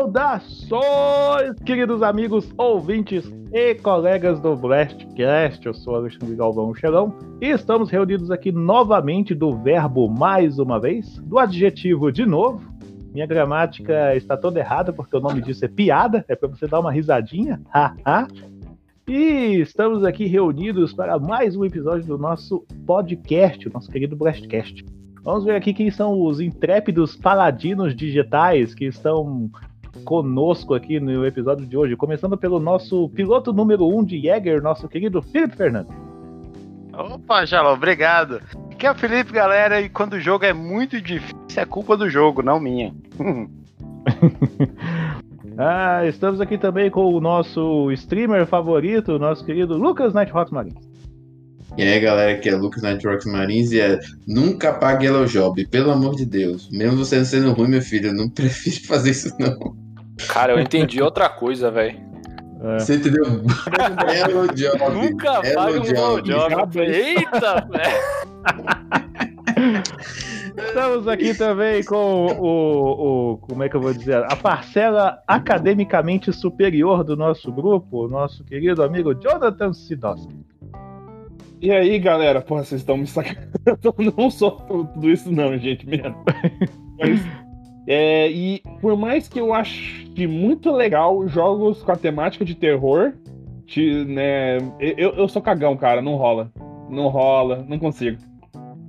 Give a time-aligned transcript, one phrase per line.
[0.00, 5.66] Saudações, queridos amigos, ouvintes e colegas do Blastcast.
[5.66, 11.18] Eu sou Alexandre Galvão Chelão e estamos reunidos aqui novamente do verbo mais uma vez,
[11.18, 12.62] do adjetivo de novo.
[13.12, 16.80] Minha gramática está toda errada porque o nome disso é piada, é para você dar
[16.80, 17.60] uma risadinha.
[19.06, 24.82] e estamos aqui reunidos para mais um episódio do nosso podcast, o nosso querido Blastcast.
[25.22, 29.50] Vamos ver aqui quem são os intrépidos paladinos digitais que estão
[30.04, 31.96] conosco aqui no episódio de hoje.
[31.96, 35.92] Começando pelo nosso piloto número 1 um de Jäger, nosso querido Felipe Fernandes.
[36.92, 38.40] Opa, Jalão, obrigado.
[38.70, 42.10] Aqui é o Felipe, galera, e quando o jogo é muito difícil, é culpa do
[42.10, 42.94] jogo, não minha.
[45.56, 50.90] ah, estamos aqui também com o nosso streamer favorito, nosso querido Lucas Nighthawk Marins.
[51.76, 55.90] E aí, galera, aqui é Lucas Nightrox Marins e é nunca pague Yellow Job, pelo
[55.90, 56.68] amor de Deus.
[56.70, 59.76] Mesmo você não sendo ruim, meu filho, eu não prefiro fazer isso, não.
[60.28, 61.98] Cara, eu entendi outra coisa, velho.
[62.62, 62.78] É.
[62.78, 63.24] Você entendeu?
[64.08, 64.78] Hello Job.
[64.92, 66.80] Nunca pague um Yellow Job.
[66.80, 67.90] Eita, velho.
[70.56, 76.32] Estamos aqui também com o, o, como é que eu vou dizer, a parcela academicamente
[76.32, 80.34] superior do nosso grupo, o nosso querido amigo Jonathan Sidoski.
[81.62, 82.40] E aí, galera?
[82.40, 83.50] Porra, vocês estão me sacanando.
[83.66, 86.16] Eu não sou tudo isso, não, gente, mesmo.
[86.98, 87.20] Mas,
[87.86, 93.14] é, e por mais que eu ache muito legal jogos com a temática de terror,
[93.64, 96.50] de, né, eu, eu sou cagão, cara, não rola.
[96.88, 98.18] Não rola, não consigo.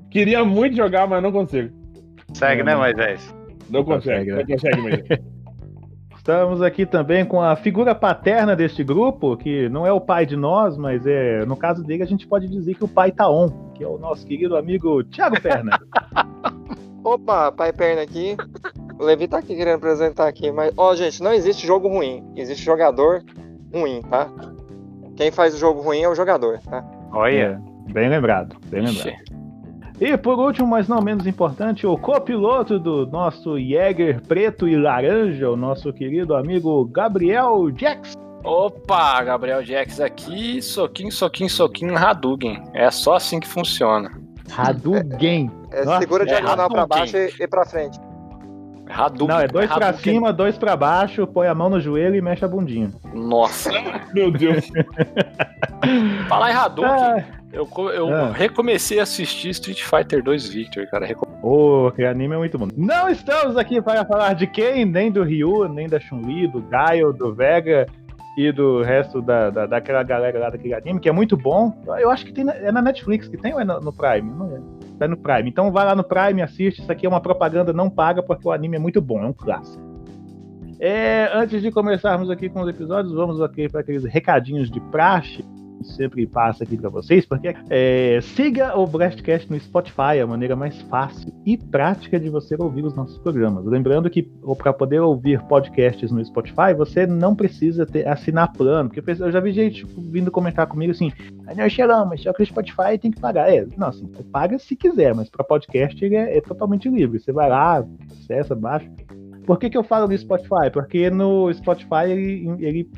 [0.10, 1.70] Queria muito jogar, mas não consigo.
[2.34, 3.34] Segue, né, Moisés?
[3.70, 5.06] Não consegue, não consegue mesmo.
[6.18, 10.36] Estamos aqui também com a figura paterna deste grupo, que não é o pai de
[10.36, 13.50] nós, mas é no caso dele a gente pode dizer que o pai tá on,
[13.74, 15.80] que é o nosso querido amigo Thiago Perna.
[17.04, 18.38] Opa, pai Perna aqui.
[19.02, 22.64] O Levi tá aqui querendo apresentar aqui, mas ó, gente, não existe jogo ruim, existe
[22.64, 23.24] jogador
[23.74, 24.30] ruim, tá?
[25.16, 26.86] Quem faz o jogo ruim é o jogador, tá?
[27.12, 29.18] Olha, é, bem lembrado, bem lembrado.
[30.00, 35.50] E por último, mas não menos importante, o copiloto do nosso Jäger preto e laranja,
[35.50, 38.14] o nosso querido amigo Gabriel Jax.
[38.44, 42.62] Opa, Gabriel Jax aqui, soquinho, soquinho, soquinho, Hadouken.
[42.72, 44.12] É só assim que funciona.
[44.56, 45.50] Hadouken.
[45.72, 48.00] É, é segura diagonal é pra baixo e, e pra frente.
[48.92, 49.28] Hadouken.
[49.28, 52.22] Não, é dois é pra cima, dois pra baixo, põe a mão no joelho e
[52.22, 52.92] mexe a bundinha.
[53.14, 53.72] Nossa.
[54.14, 54.70] Meu Deus.
[56.28, 56.92] Falar em Hadouken.
[56.92, 57.42] Ah.
[57.54, 58.32] Eu, eu ah.
[58.32, 61.08] recomecei a assistir Street Fighter 2 Victor, cara.
[61.44, 62.70] Ô, oh, que anime é muito bom.
[62.78, 67.12] Não estamos aqui para falar de quem, nem do Ryu, nem da Chun-Li, do Gaio,
[67.12, 67.88] do Vega
[68.38, 71.74] e do resto da, da, daquela galera lá daquele anime, que é muito bom.
[72.00, 74.32] Eu acho que tem na, é na Netflix que tem ou é no, no Prime?
[74.32, 74.60] Não é.
[75.02, 75.50] Tá no Prime.
[75.50, 76.80] Então vai lá no Prime, assiste.
[76.80, 79.34] Isso aqui é uma propaganda não paga, porque o anime é muito bom, é um
[79.34, 79.84] clássico.
[80.80, 85.44] É, antes de começarmos aqui com os episódios, vamos aqui para aqueles recadinhos de praxe
[85.84, 90.82] sempre passa aqui para vocês, porque é, siga o Blastcast no Spotify, a maneira mais
[90.84, 93.66] fácil e prática de você ouvir os nossos programas.
[93.66, 94.24] Lembrando que
[94.58, 99.40] para poder ouvir podcasts no Spotify, você não precisa ter, assinar plano, porque eu já
[99.40, 101.12] vi gente vindo comentar comigo assim,
[101.56, 103.54] não, Xerão, mas só que o Spotify tem que pagar.
[103.54, 107.20] É, não, assim, paga se quiser, mas para podcast ele é, é totalmente livre.
[107.20, 108.90] Você vai lá, acessa, baixa.
[109.46, 110.70] Por que, que eu falo do Spotify?
[110.72, 112.90] Porque no Spotify ele, ele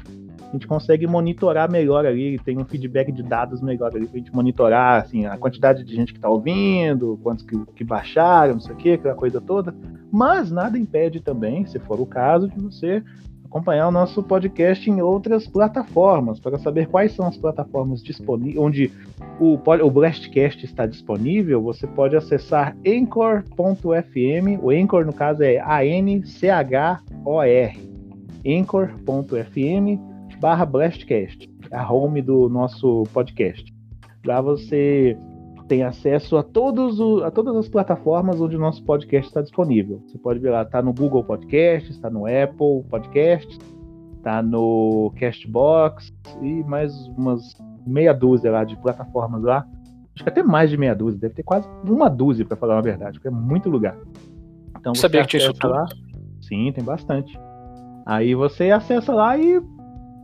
[0.54, 4.32] a gente consegue monitorar melhor ali, tem um feedback de dados melhor ali pra gente
[4.32, 8.74] monitorar, assim, a quantidade de gente que tá ouvindo, quantos que, que baixaram, não sei
[8.74, 9.74] o que, aquela coisa toda.
[10.12, 13.04] Mas nada impede também, se for o caso, de você
[13.44, 18.92] acompanhar o nosso podcast em outras plataformas, para saber quais são as plataformas disponíveis, onde
[19.40, 27.00] o, o Blastcast está disponível, você pode acessar anchor.fm, o Anchor no caso é A-N-C-H-O-R,
[28.46, 30.13] anchor.fm
[30.44, 33.74] barra Blastcast, a home do nosso podcast.
[34.26, 35.18] Lá você
[35.70, 40.04] tem acesso a, todos o, a todas as plataformas onde o nosso podcast está disponível.
[40.06, 43.58] Você pode ver lá, está no Google Podcast, está no Apple Podcast,
[44.18, 47.56] está no Castbox e mais umas
[47.88, 49.66] meia dúzia lá de plataformas lá.
[50.14, 52.82] Acho que até mais de meia dúzia, deve ter quase uma dúzia para falar a
[52.82, 53.98] verdade, porque é muito lugar.
[54.78, 55.72] Então, Sabia que tinha isso tudo?
[55.72, 55.86] Lá.
[56.42, 57.40] Sim, tem bastante.
[58.06, 59.62] Aí você acessa lá e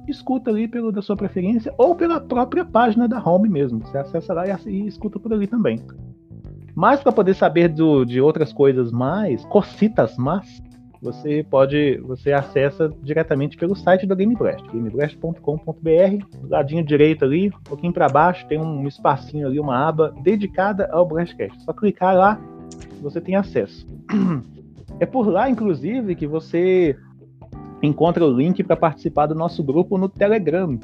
[0.09, 3.79] escuta ali pelo da sua preferência ou pela própria página da home mesmo.
[3.79, 5.79] Você acessa lá e, e escuta por ali também.
[6.75, 10.61] Mas para poder saber do, de outras coisas mais, cocitas mais,
[11.01, 17.63] você pode, você acessa diretamente pelo site da GameBlast, gameblast.com.br, do ladinho direito ali, um
[17.63, 21.63] pouquinho para baixo, tem um espacinho ali, uma aba dedicada ao Blastcast.
[21.63, 22.39] Só clicar lá,
[23.01, 23.87] você tem acesso.
[25.01, 26.93] É por lá, inclusive, que você
[27.87, 30.77] encontra o link para participar do nosso grupo no Telegram.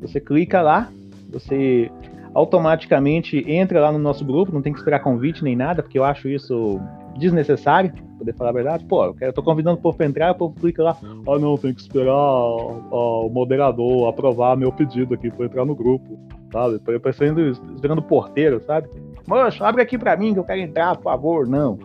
[0.00, 0.90] Você clica lá,
[1.30, 1.90] você
[2.34, 6.04] automaticamente entra lá no nosso grupo, não tem que esperar convite nem nada, porque eu
[6.04, 6.78] acho isso
[7.16, 8.84] desnecessário, poder falar a verdade.
[8.84, 11.72] Pô, eu, tô convidando o povo pra entrar, o povo clica lá, ah não, tem
[11.72, 16.18] que esperar o moderador aprovar meu pedido aqui pra entrar no grupo,
[16.52, 16.78] sabe?
[16.98, 17.40] Parecendo
[17.74, 18.88] esperando o porteiro, sabe?
[19.26, 21.48] Moço, abre aqui pra mim que eu quero entrar, por favor.
[21.48, 21.78] Não.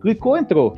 [0.00, 0.76] Clicou, entrou.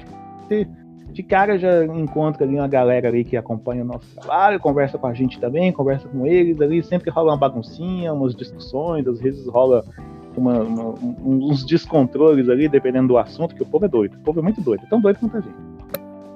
[1.12, 5.06] De cara já encontra ali uma galera ali que acompanha o nosso trabalho, conversa com
[5.06, 9.47] a gente também, conversa com eles ali, sempre rola uma baguncinha, umas discussões, às vezes
[9.47, 9.85] rola
[10.37, 14.14] uma, uma, uns descontroles ali, dependendo do assunto, que o povo é doido.
[14.14, 15.55] O povo é muito doido, é tão doido quanto a gente.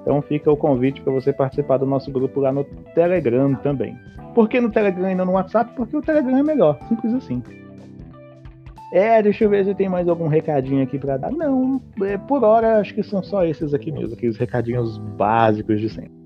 [0.02, 2.62] Então fica o convite para você participar do nosso grupo lá no
[2.94, 3.96] Telegram também.
[4.34, 5.72] Por que no Telegram e não no WhatsApp?
[5.74, 7.42] Porque o Telegram é melhor, simples assim.
[8.92, 11.32] É, deixa eu ver se tem mais algum recadinho aqui para dar.
[11.32, 15.88] Não, é, por hora acho que são só esses aqui mesmo, aqueles recadinhos básicos de
[15.88, 16.16] sempre.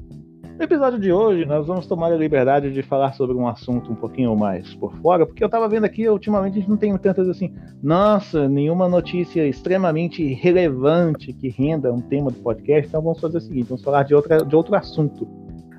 [0.60, 3.94] No episódio de hoje, nós vamos tomar a liberdade de falar sobre um assunto um
[3.94, 7.30] pouquinho mais por fora, porque eu tava vendo aqui, ultimamente a gente não tem tantas
[7.30, 7.50] assim,
[7.82, 13.40] nossa, nenhuma notícia extremamente relevante que renda um tema do podcast, então vamos fazer o
[13.40, 15.26] seguinte, vamos falar de, outra, de outro assunto.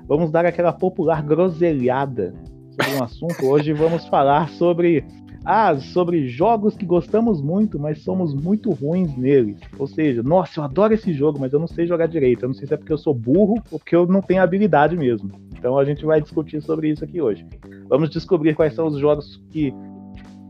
[0.08, 2.34] Vamos dar aquela popular groselhada
[2.72, 3.46] sobre um assunto.
[3.46, 5.04] Hoje vamos falar sobre
[5.44, 9.58] ah, sobre jogos que gostamos muito, mas somos muito ruins neles.
[9.78, 12.44] Ou seja, nossa, eu adoro esse jogo, mas eu não sei jogar direito.
[12.44, 14.96] Eu não sei se é porque eu sou burro ou porque eu não tenho habilidade
[14.96, 15.32] mesmo.
[15.58, 17.44] Então a gente vai discutir sobre isso aqui hoje.
[17.88, 19.74] Vamos descobrir quais são os jogos que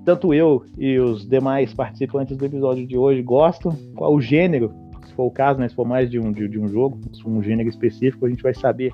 [0.04, 4.72] tanto eu e os demais participantes do episódio de hoje gostam, qual o gênero,
[5.06, 7.22] se for o caso, né, se for mais de um, de, de um jogo, se
[7.22, 8.92] for um gênero específico, a gente vai saber.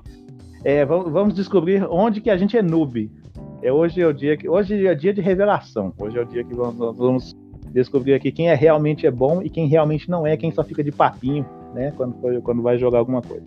[0.65, 3.11] É, vamos descobrir onde que a gente é noob,
[3.62, 4.49] é, hoje é o dia que.
[4.49, 5.93] Hoje é dia de revelação.
[5.99, 7.37] Hoje é o dia que vamos, vamos
[7.72, 10.82] descobrir aqui quem é realmente é bom e quem realmente não é, quem só fica
[10.82, 11.44] de papinho,
[11.75, 11.93] né?
[11.96, 13.46] Quando, for, quando vai jogar alguma coisa.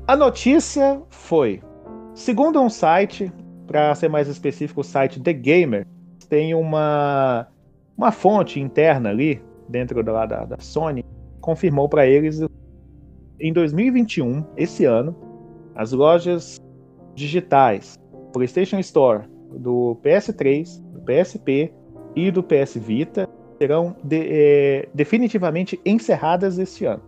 [0.06, 1.60] A notícia foi:
[2.14, 3.32] segundo um site,
[3.66, 5.84] para ser mais específico, o site The Gamer,
[6.28, 7.48] tem uma,
[7.98, 11.04] uma fonte interna ali, dentro da, da, da Sony,
[11.44, 12.40] confirmou para eles
[13.38, 15.14] em 2021, esse ano,
[15.74, 16.58] as lojas
[17.14, 17.96] digitais
[18.32, 21.70] PlayStation Store do PS3, do PSP
[22.16, 27.02] e do PS Vita serão de, é, definitivamente encerradas este ano.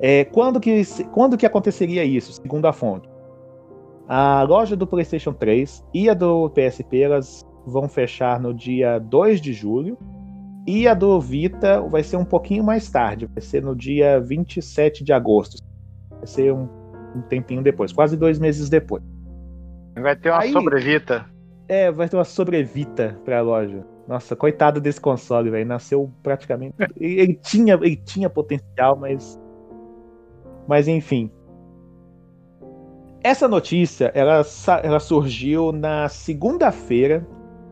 [0.00, 3.08] É, quando, que, quando que aconteceria isso, segundo a fonte?
[4.08, 9.40] A loja do PlayStation 3 e a do PSP elas vão fechar no dia 2
[9.40, 9.96] de julho
[10.66, 15.04] e a do Vita vai ser um pouquinho mais tarde, vai ser no dia 27
[15.04, 15.62] de agosto.
[16.10, 16.68] Vai ser um,
[17.14, 19.02] um tempinho depois, quase dois meses depois.
[19.94, 21.26] Vai ter uma Aí, sobrevita.
[21.68, 23.84] É, vai ter uma sobrevita pra loja.
[24.06, 25.66] Nossa, coitado desse console, velho.
[25.66, 26.74] Nasceu praticamente.
[26.98, 29.40] ele, ele, tinha, ele tinha potencial, mas.
[30.66, 31.30] Mas enfim.
[33.22, 34.42] Essa notícia, ela,
[34.82, 37.26] ela surgiu na segunda-feira,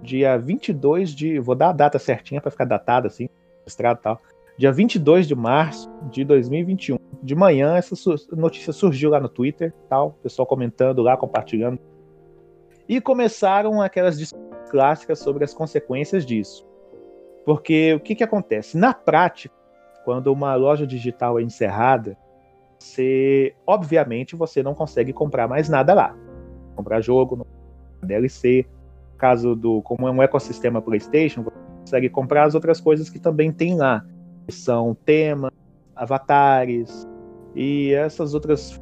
[0.04, 1.38] dia 22 de.
[1.40, 3.28] Vou dar a data certinha para ficar datada assim,
[3.60, 4.20] registrado e tal.
[4.56, 6.96] Dia 22 de março de 2021.
[7.22, 7.94] De manhã, essa
[8.32, 11.78] notícia surgiu lá no Twitter, tal, pessoal comentando lá, compartilhando.
[12.88, 16.64] E começaram aquelas discussões clássicas sobre as consequências disso.
[17.44, 18.76] Porque o que, que acontece?
[18.76, 19.54] Na prática,
[20.04, 22.16] quando uma loja digital é encerrada,
[22.78, 26.14] você, obviamente, você não consegue comprar mais nada lá.
[26.76, 27.46] Comprar jogo,
[28.02, 28.66] DLC.
[29.16, 33.52] Caso do, como é um ecossistema PlayStation, você consegue comprar as outras coisas que também
[33.52, 34.04] tem lá,
[34.46, 35.52] que são temas,
[35.94, 37.06] avatares
[37.54, 38.80] e essas outras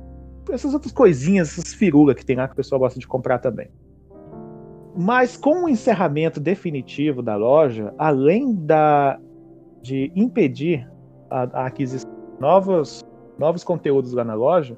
[0.51, 3.71] essas outras coisinhas, essas firulas que tem lá que o pessoal gosta de comprar também.
[4.97, 9.21] Mas com o encerramento definitivo da loja, além da,
[9.81, 10.91] de impedir
[11.31, 13.05] a, a aquisição de novos,
[13.39, 14.77] novos conteúdos lá na loja,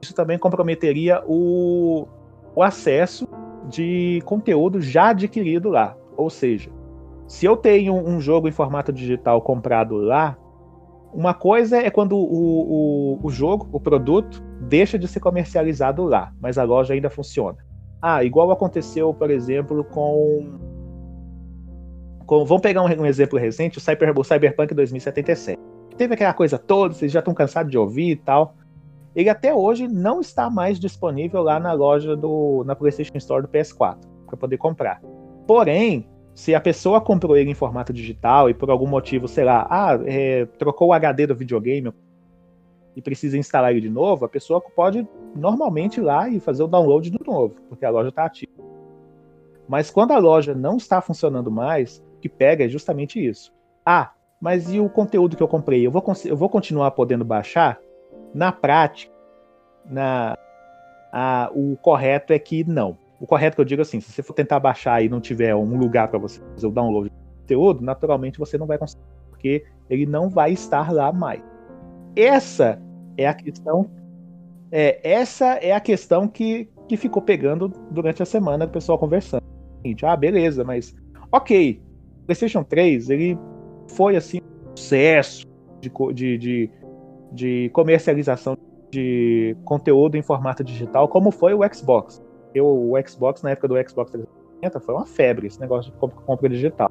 [0.00, 2.08] isso também comprometeria o,
[2.56, 3.28] o acesso
[3.72, 5.96] de conteúdo já adquirido lá.
[6.16, 6.70] Ou seja,
[7.26, 10.36] se eu tenho um jogo em formato digital comprado lá,
[11.12, 16.32] uma coisa é quando o, o, o jogo, o produto, deixa de ser comercializado lá,
[16.40, 17.58] mas a loja ainda funciona.
[18.00, 20.58] Ah, igual aconteceu, por exemplo, com.
[22.26, 25.58] com vamos pegar um, um exemplo recente, o, Cyber, o Cyberpunk 2077.
[25.96, 28.56] Teve aquela coisa toda, vocês já estão cansados de ouvir e tal.
[29.14, 32.64] Ele até hoje não está mais disponível lá na loja do.
[32.64, 35.02] na PlayStation Store do PS4 para poder comprar.
[35.46, 39.66] Porém, se a pessoa comprou ele em formato digital e por algum motivo, sei lá,
[39.68, 41.92] ah, é, trocou o HD do videogame
[42.96, 46.68] e precisa instalar ele de novo, a pessoa pode normalmente ir lá e fazer o
[46.68, 48.52] download de novo, porque a loja está ativa.
[49.68, 53.52] Mas quando a loja não está funcionando mais, o que pega é justamente isso.
[53.84, 55.86] Ah, mas e o conteúdo que eu comprei?
[55.86, 57.78] Eu vou, eu vou continuar podendo baixar?
[58.34, 59.12] Na prática,
[59.84, 60.36] na,
[61.12, 62.96] a, o correto é que não.
[63.20, 65.54] O correto que eu digo é assim, se você for tentar baixar e não tiver
[65.54, 69.64] um lugar para você fazer o download do conteúdo, naturalmente você não vai conseguir, porque
[69.88, 71.42] ele não vai estar lá mais.
[72.16, 72.80] Essa
[73.16, 73.90] é a questão.
[74.70, 79.42] É, essa é a questão que, que ficou pegando durante a semana o pessoal conversando.
[80.02, 80.94] Ah, beleza, mas
[81.30, 81.80] ok.
[82.26, 83.38] PlayStation 3 ele
[83.88, 85.46] foi assim um sucesso
[85.80, 86.70] de, de, de,
[87.32, 88.56] de comercialização
[88.90, 92.22] de conteúdo em formato digital, como foi o Xbox
[92.54, 96.48] eu, o Xbox, na época do Xbox 360, foi uma febre esse negócio de compra
[96.48, 96.90] digital.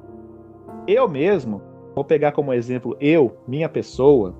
[0.86, 1.62] Eu mesmo,
[1.94, 4.34] vou pegar como exemplo eu, minha pessoa,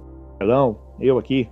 [1.00, 1.48] eu aqui,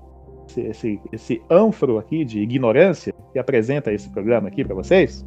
[0.49, 5.25] esse, esse, esse ânforo aqui de ignorância que apresenta esse programa aqui para vocês,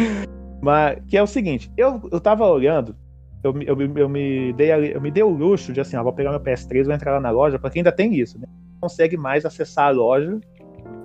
[0.60, 2.94] mas que é o seguinte, eu, eu tava olhando,
[3.42, 6.30] eu, eu, eu, me dei, eu me dei o luxo de assim, ó, vou pegar
[6.30, 8.46] meu PS3, vou entrar lá na loja, porque ainda tem isso, né?
[8.48, 10.40] Não consegue mais acessar a loja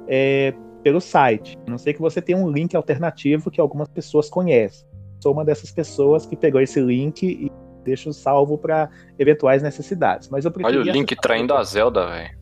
[0.08, 1.58] é, pelo site.
[1.68, 4.88] A não sei que você tenha um link alternativo que algumas pessoas conhecem.
[5.22, 7.52] Sou uma dessas pessoas que pegou esse link e
[7.84, 10.30] deixo salvo para eventuais necessidades.
[10.30, 12.38] Mas eu Olha o link traindo a Zelda, velho.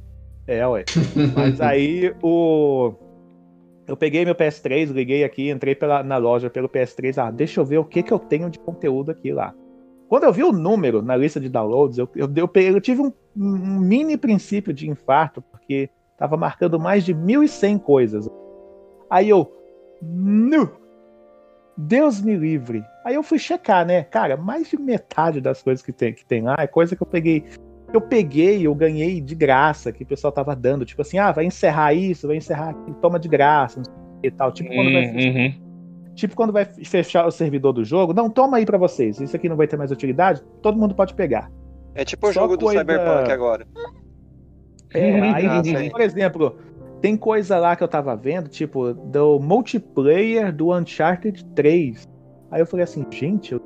[0.47, 0.83] É, ué.
[1.35, 2.93] Mas aí o
[3.87, 7.17] eu peguei meu PS3, liguei aqui, entrei pela, na loja pelo PS3.
[7.17, 9.53] Ah, deixa eu ver o que, que eu tenho de conteúdo aqui lá.
[10.11, 13.13] Quando eu vi o número na lista de downloads, eu, eu, eu, eu tive um,
[13.35, 15.89] um, mini princípio de infarto, porque
[16.21, 18.29] Tava marcando mais de 1.100 coisas.
[19.09, 19.51] Aí eu,
[19.99, 20.71] nu!
[21.75, 22.83] Deus me livre.
[23.03, 24.03] Aí eu fui checar, né?
[24.03, 27.07] Cara, mais de metade das coisas que tem, que tem lá é coisa que eu
[27.07, 27.45] peguei.
[27.91, 30.85] Eu peguei, eu ganhei de graça, que o pessoal tava dando.
[30.85, 33.81] Tipo assim, ah, vai encerrar isso, vai encerrar aqui, toma de graça,
[34.21, 34.51] e tal.
[34.51, 35.70] Tipo quando, vai, uhum.
[36.15, 39.19] Tipo quando vai fechar o servidor do jogo, não, toma aí para vocês.
[39.19, 41.51] Isso aqui não vai ter mais utilidade, todo mundo pode pegar.
[41.93, 42.83] É tipo o jogo coisa...
[42.83, 43.67] do Cyberpunk agora.
[44.93, 46.57] É, aí, ah, por exemplo,
[47.01, 52.07] tem coisa lá que eu tava vendo, tipo, do multiplayer do Uncharted 3.
[52.51, 53.61] Aí eu falei assim, gente, eu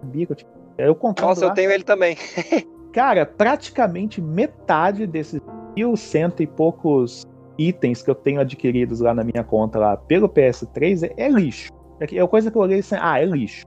[0.00, 0.50] sabia que eu tinha.
[0.78, 2.16] Eu Nossa, lá, eu tenho ele também.
[2.92, 5.40] cara, praticamente metade desses
[5.74, 7.24] mil cento e poucos
[7.58, 11.72] itens que eu tenho adquiridos lá na minha conta lá pelo PS3 é, é lixo.
[12.00, 13.66] É, é coisa que eu olhei assim, ah, é lixo.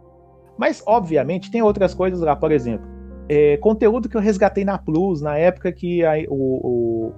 [0.57, 5.21] Mas, obviamente, tem outras coisas lá, por exemplo é, conteúdo que eu resgatei na Plus,
[5.21, 7.13] na época que a, o, o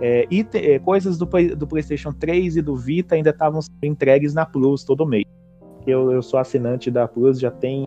[0.00, 4.82] é, é, coisas do, do, PlayStation 3 e do Vita ainda estavam entregues na Plus
[4.82, 5.26] todo mês.
[5.86, 7.86] Eu, eu sou assinante da Plus já tem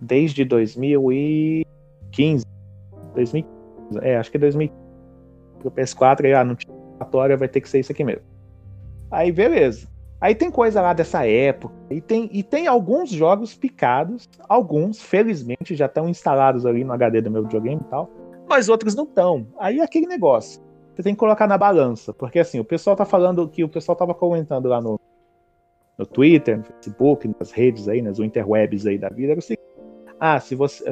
[0.00, 2.46] desde 2015.
[3.14, 3.56] 2015
[4.02, 4.86] é, acho que é 2015.
[5.64, 6.72] O PS4, ah, não tinha
[7.36, 8.22] vai ter que ser isso aqui mesmo.
[9.10, 9.88] Aí, beleza.
[10.20, 11.74] Aí tem coisa lá dessa época.
[11.90, 14.28] E tem, e tem alguns jogos picados.
[14.48, 18.10] Alguns, felizmente, já estão instalados ali no HD do meu videogame e tal.
[18.48, 19.46] Mas outros não estão.
[19.58, 20.62] Aí é aquele negócio.
[20.94, 22.14] Você tem que colocar na balança.
[22.14, 24.98] Porque assim, o pessoal tá falando que o pessoal tava comentando lá no,
[25.98, 29.32] no Twitter, no Facebook, nas redes aí, nas interwebs aí da vida.
[29.32, 29.66] Era o seguinte,
[30.18, 30.84] ah, se você.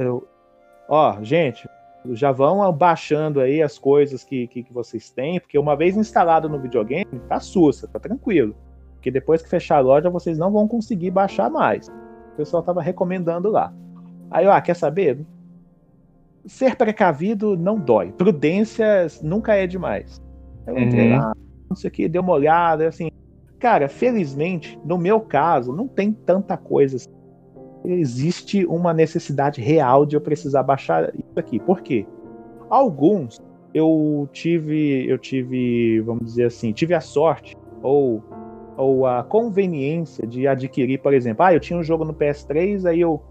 [0.86, 1.66] Ó, gente,
[2.10, 6.48] já vão baixando aí as coisas que, que, que vocês têm, porque uma vez instalado
[6.48, 8.54] no videogame, tá sussa, tá tranquilo.
[9.04, 11.88] Porque depois que fechar a loja, vocês não vão conseguir baixar mais.
[11.88, 13.70] O pessoal tava recomendando lá.
[14.30, 15.26] Aí, ó, ah, quer saber?
[16.46, 18.12] ser precavido não dói.
[18.12, 20.22] Prudência nunca é demais.
[20.66, 21.18] Eu entrei Uhum.
[21.18, 21.32] lá,
[21.68, 23.10] não sei o que, dei uma olhada, assim.
[23.58, 27.10] Cara, felizmente, no meu caso, não tem tanta coisa assim.
[27.84, 31.58] Existe uma necessidade real de eu precisar baixar isso aqui.
[31.60, 32.06] Por quê?
[32.70, 33.38] Alguns
[33.74, 38.22] eu tive, eu tive, vamos dizer assim, tive a sorte ou,
[38.76, 43.00] ou a conveniência de adquirir, por exemplo, ah, eu tinha um jogo no PS3, aí
[43.00, 43.22] eu,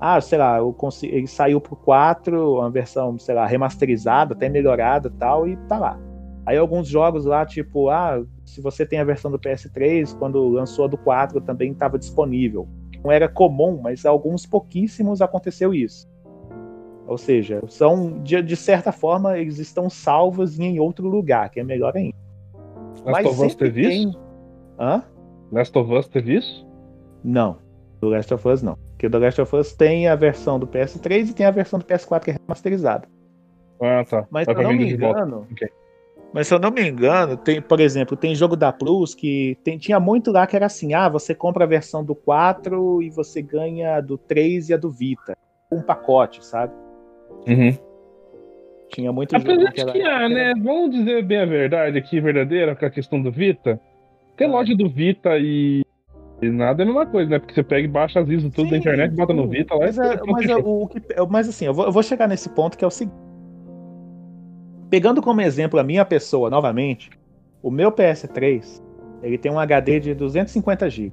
[0.00, 4.48] ah, sei lá, eu consegui, ele saiu pro 4, uma versão, sei lá, remasterizada, até
[4.48, 5.98] melhorada e tal, e tá lá.
[6.44, 10.86] Aí alguns jogos lá, tipo, ah, se você tem a versão do PS3, quando lançou
[10.86, 12.68] a do 4 também estava disponível.
[13.04, 16.08] Não era comum, mas alguns pouquíssimos aconteceu isso.
[17.06, 21.64] Ou seja, são de, de certa forma eles estão salvos em outro lugar, que é
[21.64, 22.16] melhor ainda.
[23.04, 24.31] Last of Us sempre teve tem- isso?
[24.78, 25.02] Hã?
[25.50, 26.66] Last of Us teve isso?
[27.22, 27.58] Não.
[28.00, 28.76] Do Last of Us não.
[28.92, 31.84] Porque do Last of Us tem a versão do PS3 e tem a versão do
[31.84, 33.06] PS4 que é remasterizada.
[33.80, 34.26] Ah, tá.
[34.30, 35.46] Mas Tá se eu não me engano.
[36.32, 39.76] Mas se eu não me engano, tem, por exemplo, tem jogo da Plus que tem-
[39.76, 43.42] tinha muito lá que era assim: ah, você compra a versão do 4 e você
[43.42, 45.36] ganha a do 3 e a do Vita.
[45.70, 46.72] Um pacote, sabe?
[47.46, 47.76] Uhum.
[48.88, 49.92] Tinha muito jogo Apesar que de era.
[49.92, 50.52] que há, né?
[50.62, 53.80] Vamos dizer bem a verdade aqui, verdadeira, com a questão do Vita.
[54.36, 55.84] Ter loja do Vita e,
[56.40, 57.38] e nada é a mesma coisa, né?
[57.38, 59.96] Porque você pega e baixa as ISO tudo da internet, bota no Vita lá Mas,
[59.96, 62.76] e é- mas, é o que- mas assim, eu vou, eu vou chegar nesse ponto
[62.76, 63.16] que é o seguinte.
[64.90, 67.10] Pegando como exemplo a minha pessoa novamente,
[67.62, 68.82] o meu PS3
[69.22, 71.12] ele tem um HD de 250 GB.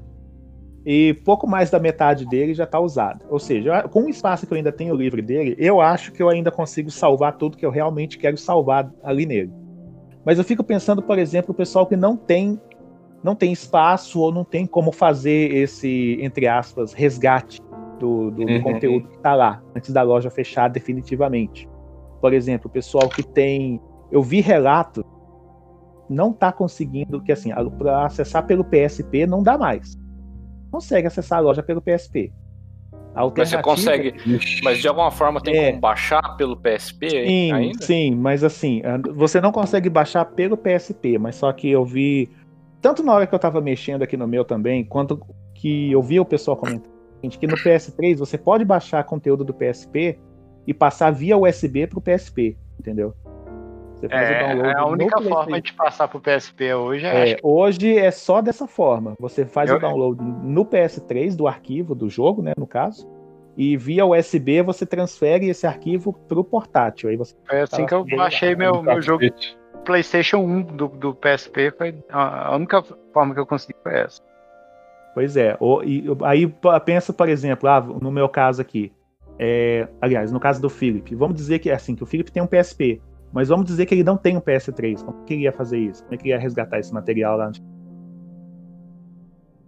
[0.85, 3.23] E pouco mais da metade dele já está usado.
[3.29, 6.29] Ou seja, com o espaço que eu ainda tenho livre dele, eu acho que eu
[6.29, 9.51] ainda consigo salvar tudo que eu realmente quero salvar ali nele.
[10.25, 12.59] Mas eu fico pensando, por exemplo, o pessoal que não tem
[13.23, 17.59] não tem espaço ou não tem como fazer esse, entre aspas, resgate
[17.99, 18.61] do, do- do Uhum.
[18.61, 21.67] conteúdo que está lá, antes da loja fechar definitivamente.
[22.21, 23.79] Por exemplo, o pessoal que tem.
[24.11, 25.05] Eu vi relato,
[26.09, 29.93] não está conseguindo, que assim, para acessar pelo PSP não dá mais.
[30.71, 32.31] Consegue acessar a loja pelo PSP.
[33.15, 34.13] A Mas você consegue.
[34.63, 35.69] Mas de alguma forma tem É.
[35.69, 37.83] como baixar pelo PSP Sim, ainda?
[37.83, 38.81] sim, mas assim,
[39.13, 42.29] você não consegue baixar pelo PSP, mas só que eu vi,
[42.81, 45.19] tanto na hora que eu tava mexendo aqui no meu também, quanto
[45.55, 46.91] que eu vi o pessoal comentando,
[47.23, 50.17] gente, que no PS3 você pode baixar conteúdo do PSP
[50.65, 53.13] e passar via USB pro PSP, entendeu?
[53.95, 57.31] Você faz o É, download é a única forma de passar pro PSP hoje é,
[57.31, 59.13] É, que- hoje é só dessa forma.
[59.19, 63.05] Você faz Eu- o download no PS3 do arquivo do jogo, né, no caso,
[63.57, 67.09] e via USB você transfere esse arquivo pro portátil.
[67.09, 69.21] Aí você foi assim que eu baixei meu, meu jogo
[69.85, 71.71] PlayStation 1 do, do PSP.
[71.71, 74.21] Foi a única forma que eu consegui foi essa.
[75.13, 75.57] Pois é.
[75.85, 76.47] E, aí
[76.85, 78.91] pensa, por exemplo, ah, no meu caso aqui.
[79.37, 82.43] é, aliás, no caso do Philip, vamos dizer que é assim, que o Philip tem
[82.43, 85.03] um PSP, mas vamos dizer que ele não tem um PS3.
[85.03, 86.03] Como que ele ia fazer isso?
[86.03, 87.51] Como é que ele ia resgatar esse material lá?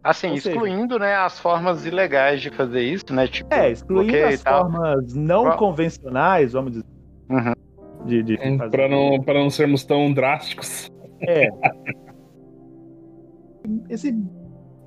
[0.03, 3.27] Assim, Ou seja- excluindo né, as formas ilegais de fazer isso, né?
[3.27, 6.85] Tipo, É, excluindo as formas não convencionais, vamos dizer.
[7.29, 7.53] Uhum.
[8.05, 8.69] De, de fazer.
[8.71, 10.91] Pra não, pra não sermos tão drásticos.
[11.21, 11.49] É.
[13.89, 14.17] Esse,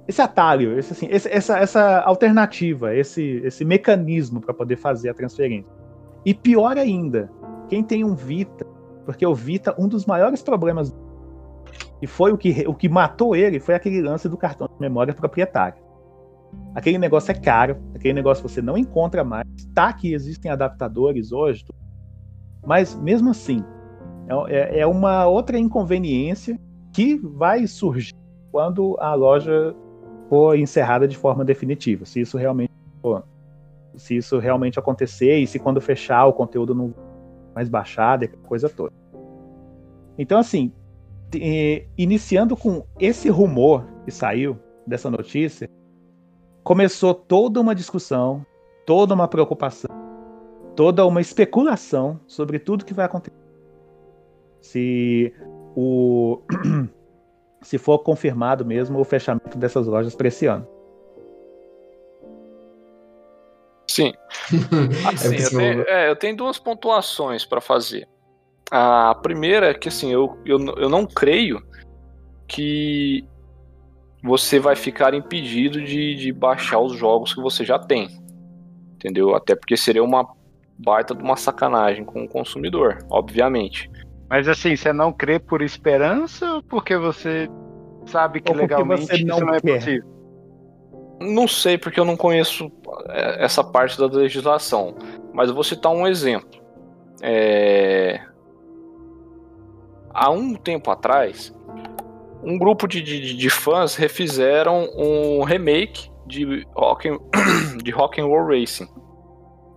[0.09, 5.15] esse atalho, esse, assim, esse- essa, essa alternativa, esse, esse mecanismo para poder fazer a
[5.15, 5.71] transferência.
[6.25, 7.31] E pior ainda,
[7.69, 8.67] quem tem um Vita,
[9.05, 10.95] porque o Vita, um dos maiores problemas
[12.03, 15.15] e foi o que, o que matou ele foi aquele lance do cartão de memória
[15.15, 15.83] proprietário.
[16.75, 19.47] Aquele negócio é caro, aquele negócio você não encontra mais.
[19.75, 21.65] Tá que existem adaptadores hoje,
[22.67, 23.63] mas mesmo assim,
[24.29, 26.59] é, é- é uma outra inconveniência
[26.93, 28.15] que vai surgir
[28.51, 29.75] quando a loja
[30.29, 32.05] for encerrada de forma definitiva.
[32.05, 32.73] Se isso realmente
[33.03, 33.25] for,
[33.97, 36.95] se isso realmente acontecer e se quando fechar o conteúdo não
[37.55, 38.93] mais baixado, coisa toda.
[40.19, 40.73] Então, assim,
[41.35, 45.69] eh, iniciando com esse rumor que saiu dessa notícia,
[46.63, 48.45] começou toda uma discussão,
[48.87, 49.94] toda uma preocupação,
[50.75, 53.37] toda uma especulação sobre tudo que vai acontecer.
[54.61, 55.33] Se
[55.77, 56.41] o
[57.63, 60.67] se for confirmado mesmo o fechamento dessas lojas para esse ano.
[63.89, 64.13] Sim.
[65.07, 68.09] Assim, eu, tenho, é, eu tenho duas pontuações para fazer.
[68.71, 71.63] A primeira é que assim, eu, eu, eu não creio
[72.49, 73.25] que
[74.23, 78.09] você vai ficar impedido de, de baixar os jogos que você já tem.
[78.95, 79.35] Entendeu?
[79.35, 80.27] Até porque seria uma
[80.79, 83.91] baita de uma sacanagem com o consumidor, obviamente.
[84.29, 87.49] Mas assim, você não crê por esperança ou porque você
[88.07, 89.79] sabe que legalmente você não isso não é quer?
[89.79, 90.15] possível?
[91.21, 92.71] Não sei porque eu não conheço
[93.09, 94.95] é, essa parte da legislação,
[95.33, 96.61] mas eu vou citar um exemplo.
[97.23, 98.21] é...
[100.13, 101.55] há um tempo atrás,
[102.43, 107.19] um grupo de, de, de fãs refizeram um remake de Rock, and,
[107.83, 108.89] de rock and Roll Racing.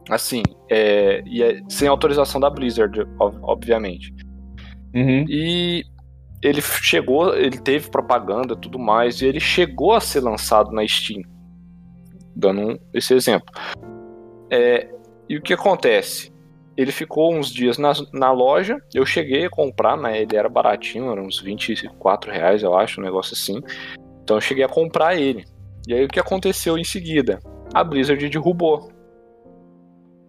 [0.09, 4.13] Assim, é, e é, sem autorização da Blizzard, obviamente.
[4.93, 5.25] Uhum.
[5.27, 5.83] E
[6.41, 10.87] ele chegou, ele teve propaganda e tudo mais, e ele chegou a ser lançado na
[10.87, 11.21] Steam.
[12.35, 13.47] Dando um, esse exemplo.
[14.49, 14.89] É,
[15.27, 16.31] e o que acontece?
[16.77, 20.21] Ele ficou uns dias na, na loja, eu cheguei a comprar, né?
[20.21, 23.61] Ele era baratinho, era uns 24 reais, eu acho, um negócio assim.
[24.23, 25.43] Então eu cheguei a comprar ele.
[25.87, 27.39] E aí o que aconteceu em seguida?
[27.73, 28.91] A Blizzard derrubou.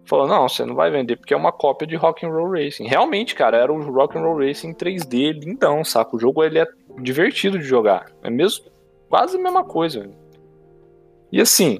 [0.09, 2.87] Falou, não, você não vai vender porque é uma cópia de Rock'n'Roll Racing.
[2.87, 6.15] Realmente, cara, era o Rock'n'Roll Racing 3D lindão, saca?
[6.15, 6.65] O jogo ele é
[6.99, 8.07] divertido de jogar.
[8.23, 8.65] É mesmo
[9.07, 10.09] quase a mesma coisa.
[11.31, 11.77] E assim,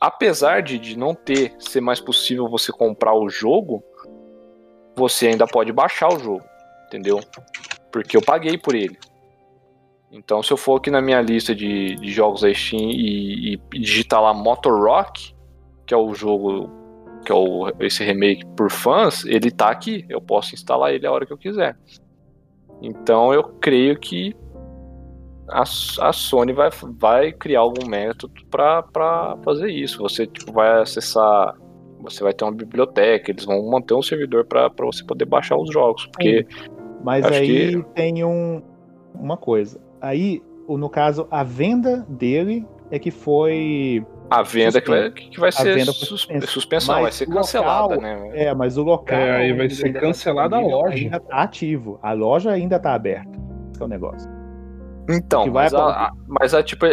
[0.00, 3.84] apesar de, de não ter ser mais possível você comprar o jogo,
[4.96, 6.42] você ainda pode baixar o jogo,
[6.88, 7.20] entendeu?
[7.92, 8.98] Porque eu paguei por ele.
[10.10, 13.78] Então, se eu for aqui na minha lista de, de jogos da Steam e, e
[13.78, 15.32] digitar lá Motor Rock,
[15.86, 16.79] que é o jogo,
[17.24, 20.04] que é o, esse remake por fãs, ele tá aqui.
[20.08, 21.76] Eu posso instalar ele a hora que eu quiser.
[22.82, 24.34] Então, eu creio que
[25.48, 30.02] a, a Sony vai, vai criar algum método para fazer isso.
[30.02, 31.54] Você tipo, vai acessar
[32.02, 35.70] você vai ter uma biblioteca, eles vão manter um servidor para você poder baixar os
[35.70, 36.06] jogos.
[36.06, 36.46] Porque.
[37.04, 37.82] Mas aí que...
[37.94, 38.62] tem um,
[39.14, 39.80] uma coisa.
[40.00, 44.04] Aí, no caso, a venda dele é que foi.
[44.30, 46.46] A venda que vai, que vai ser suspensa.
[46.46, 48.30] suspensão, vai ser cancelada, local, né?
[48.34, 49.18] É, mas o local.
[49.18, 50.94] É, aí vai ser cancelada a loja.
[50.94, 51.98] Ainda tá ativo.
[52.00, 53.28] A loja ainda tá aberta.
[53.72, 54.30] Esse é o negócio.
[55.08, 56.86] Então, mas, a, a, mas a, tipo,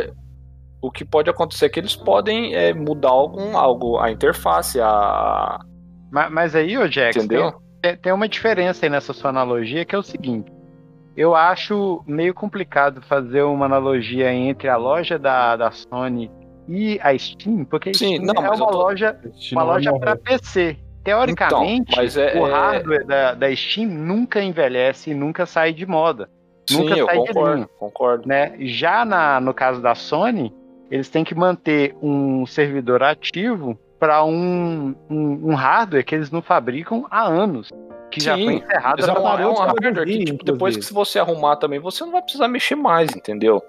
[0.81, 5.59] o que pode acontecer é que eles podem é, mudar algum algo, a interface, a.
[6.11, 7.53] Mas, mas aí, ô Jack, Entendeu?
[7.83, 10.51] Tem, tem uma diferença aí nessa sua analogia que é o seguinte.
[11.15, 16.31] Eu acho meio complicado fazer uma analogia entre a loja da, da Sony
[16.67, 18.77] e a Steam, porque Sim, Steam não, é uma tô...
[18.77, 19.17] loja,
[19.51, 20.77] uma loja para PC.
[21.03, 25.85] Teoricamente, então, é, o é- hardware da, da Steam nunca envelhece e nunca sai de
[25.85, 26.29] moda.
[26.69, 28.27] Sim, nunca eu sai concordo, de linha, concordo.
[28.27, 28.55] né?
[28.59, 30.53] Já na, no caso da Sony,
[30.91, 36.41] eles têm que manter um servidor ativo para um, um, um, hardware que eles não
[36.41, 37.71] fabricam há anos.
[38.11, 39.05] Que Sim, já foi encerrado.
[39.05, 42.21] É um, é um hardware que tipo, depois que você arrumar também, você não vai
[42.21, 43.63] precisar mexer mais, entendeu?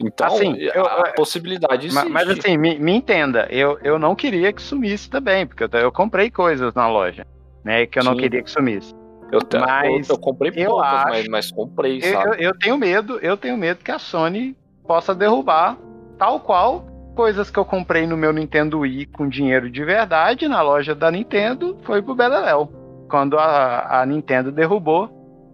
[0.00, 2.08] Então, assim, a, eu, a possibilidade existe.
[2.08, 5.68] Mas, mas assim, me, me, entenda, eu, eu não queria que sumisse também, porque eu,
[5.80, 7.26] eu comprei coisas na loja,
[7.64, 8.94] né, que eu não queria que sumisse.
[9.32, 12.44] Eu, mas eu, eu comprei eu poucas, acho, mas, mas comprei, eu, sabe?
[12.44, 15.76] Eu, tenho medo, eu tenho medo que a Sony possa derrubar,
[16.18, 20.62] tal qual coisas que eu comprei no meu Nintendo Wii com dinheiro de verdade na
[20.62, 22.68] loja da Nintendo foi pro Beleléu,
[23.08, 25.08] quando a, a Nintendo derrubou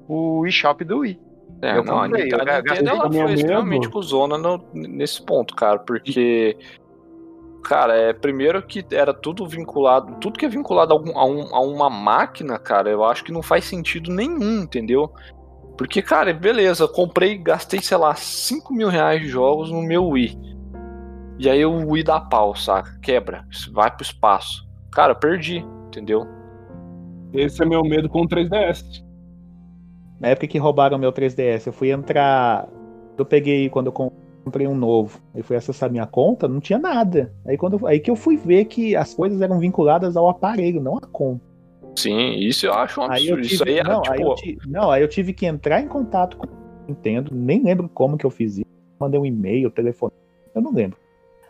[0.08, 1.25] o eShop do Wii.
[1.62, 5.24] É, eu não, comprei, a Nintendo, eu a Nintendo ela foi extremamente cuzona no, nesse
[5.24, 6.56] ponto, cara, porque
[7.66, 11.54] cara, é primeiro que era tudo vinculado, tudo que é vinculado a, um, a, um,
[11.54, 15.10] a, uma máquina, cara, eu acho que não faz sentido nenhum, entendeu?
[15.76, 20.38] Porque, cara, beleza, comprei, gastei, sei lá, 5 mil reais de jogos no meu Wii.
[21.38, 22.98] E aí o Wii dá pau, saca?
[23.02, 24.66] Quebra, vai pro espaço.
[24.92, 26.26] Cara, perdi, entendeu?
[27.32, 29.04] Esse é meu medo com o 3DS.
[30.20, 32.68] Na época que roubaram meu 3DS, eu fui entrar.
[33.16, 35.20] Eu peguei quando eu comprei um novo.
[35.34, 37.32] Aí fui acessar minha conta, não tinha nada.
[37.46, 40.96] Aí, quando, aí que eu fui ver que as coisas eram vinculadas ao aparelho, não
[40.96, 41.44] à conta.
[41.96, 43.36] Sim, isso eu acho um absurdo.
[43.36, 44.14] Aí tive, isso aí é não, tipo.
[44.14, 46.50] Aí eu tive, não, aí eu tive que entrar em contato com o
[46.86, 47.34] Nintendo.
[47.34, 48.66] Nem lembro como que eu fiz isso.
[49.00, 50.12] Mandei um e-mail, telefone.
[50.54, 50.98] Eu não lembro.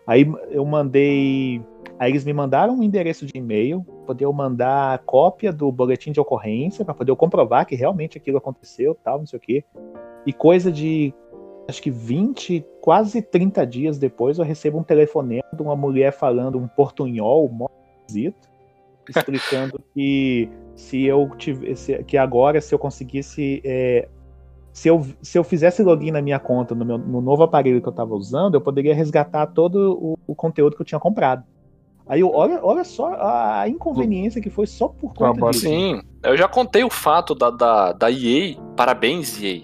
[0.07, 1.61] Aí eu mandei.
[1.98, 6.20] Aí eles me mandaram um endereço de e-mail, poder eu mandar cópia do boletim de
[6.20, 9.64] ocorrência, para poder eu comprovar que realmente aquilo aconteceu, tal, não sei o quê.
[10.26, 11.14] E coisa de
[11.68, 16.59] acho que 20, quase 30 dias depois, eu recebo um telefonema de uma mulher falando
[16.59, 17.66] um portunhol mó
[18.02, 18.48] esquisito,
[19.09, 24.09] explicando que se eu tivesse, que agora se eu conseguisse é,
[24.76, 27.88] se eu, se eu fizesse login na minha conta, no, meu, no novo aparelho que
[27.88, 31.42] eu estava usando, eu poderia resgatar todo o, o, conteúdo que eu tinha comprado.
[32.09, 35.66] Aí eu, olha, olha só a inconveniência que foi só por conta disso.
[35.66, 39.62] Sim, eu já contei o fato da, da, da EA, parabéns EA,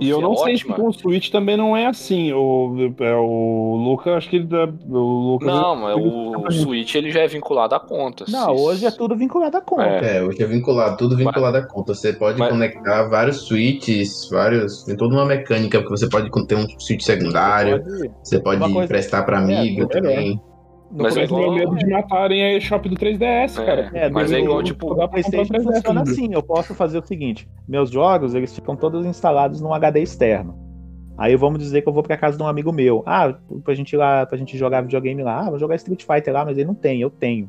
[0.00, 0.46] e eu é não ótima.
[0.46, 2.32] sei se com o Switch também não é assim.
[2.32, 4.48] O, é, o Luca, acho que ele.
[4.88, 8.24] O Luca, não, mas o, o Switch ele já é vinculado à conta.
[8.28, 9.84] Não, hoje é tudo vinculado à conta.
[9.84, 11.94] É, hoje é vinculado, tudo vinculado mas, à conta.
[11.94, 14.82] Você pode mas, conectar vários switches, vários.
[14.82, 18.78] Tem toda uma mecânica, porque você pode ter um switch secundário, você pode, você pode
[18.84, 20.40] emprestar para amigo é, também.
[21.02, 21.52] Mas é igual...
[21.52, 23.90] medo de matarem a eShop do 3DS, é, cara.
[23.94, 26.32] É, mas é igual, tipo, a PlayStation funciona assim.
[26.32, 30.62] Eu posso fazer o seguinte: meus jogos, eles ficam todos instalados num HD externo.
[31.16, 33.02] Aí vamos dizer que eu vou pra casa de um amigo meu.
[33.06, 35.46] Ah, pra gente ir lá, pra gente jogar videogame lá.
[35.46, 37.48] Ah, vou jogar Street Fighter lá, mas ele não tem, eu tenho.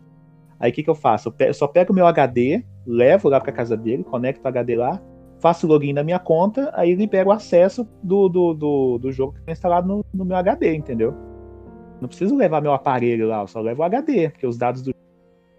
[0.60, 1.34] Aí o que, que eu faço?
[1.40, 5.02] Eu só pego o meu HD, levo lá pra casa dele, conecto o HD lá,
[5.40, 9.34] faço o login da minha conta, aí libero o acesso do, do, do, do jogo
[9.34, 11.14] que está instalado no, no meu HD, entendeu?
[12.02, 14.94] Não preciso levar meu aparelho lá, eu só levo o HD, porque os dados do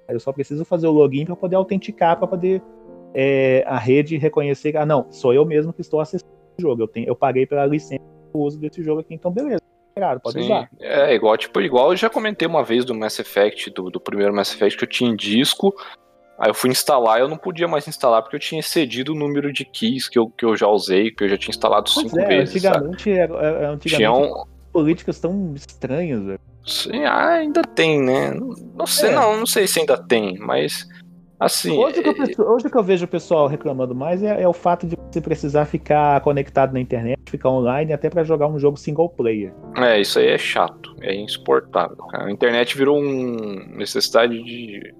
[0.09, 2.62] eu só preciso fazer o login para poder autenticar, para poder
[3.12, 6.83] é, a rede reconhecer, ah, não, sou eu mesmo que estou acessando o jogo.
[6.83, 9.61] Eu, tenho, eu paguei pela licença do uso desse jogo aqui, então beleza.
[9.96, 10.70] Claro, pode Sim, usar.
[10.79, 14.33] É igual, tipo, igual eu já comentei uma vez do Mass Effect, do, do primeiro
[14.33, 15.75] Mass Effect, que eu tinha em disco,
[16.38, 19.51] Aí eu fui instalar, eu não podia mais instalar porque eu tinha excedido o número
[19.51, 22.20] de keys que eu, que eu já usei, que eu já tinha instalado pois cinco
[22.20, 22.62] é, vezes.
[22.62, 23.35] Antigamente, era,
[23.70, 24.44] antigamente tinha um...
[24.76, 26.40] políticas tão estranhas, velho.
[26.66, 28.30] Sim, ah, ainda tem, né?
[28.74, 29.14] Não, sei, é.
[29.14, 30.86] não, não sei se ainda tem, mas
[31.40, 31.78] assim.
[31.78, 34.52] Hoje, que eu, é, hoje que eu vejo o pessoal reclamando mais é, é, o
[34.52, 38.76] fato de você precisar ficar conectado na internet, ficar online, até para jogar um jogo
[38.76, 39.54] single player.
[39.78, 41.96] É, isso aí é chato, é insuportável.
[42.12, 44.94] A internet virou uma necessidade de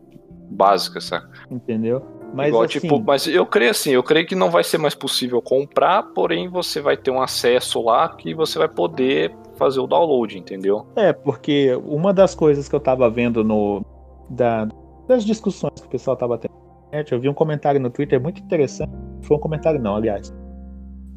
[0.51, 1.29] básica, saca?
[1.51, 2.03] Entendeu?
[2.35, 2.81] Mas, Igual, assim...
[2.81, 6.49] tipo, mas eu creio assim, eu creio que não vai ser mais possível comprar, porém
[6.49, 10.87] você vai ter um acesso lá que você vai poder fazer o download, entendeu?
[10.97, 13.83] É, porque uma das coisas que eu tava vendo no
[14.29, 14.69] da,
[15.09, 16.55] das discussões que o pessoal tava tendo,
[17.11, 18.93] eu vi um comentário no Twitter muito interessante.
[19.23, 20.35] Foi um comentário não, aliás.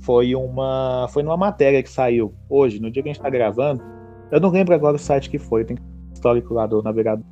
[0.01, 3.83] Foi uma foi numa matéria que saiu hoje, no dia que a gente tá gravando.
[4.31, 5.77] Eu não lembro agora o site que foi, tem
[6.13, 7.25] histórico lá do navegador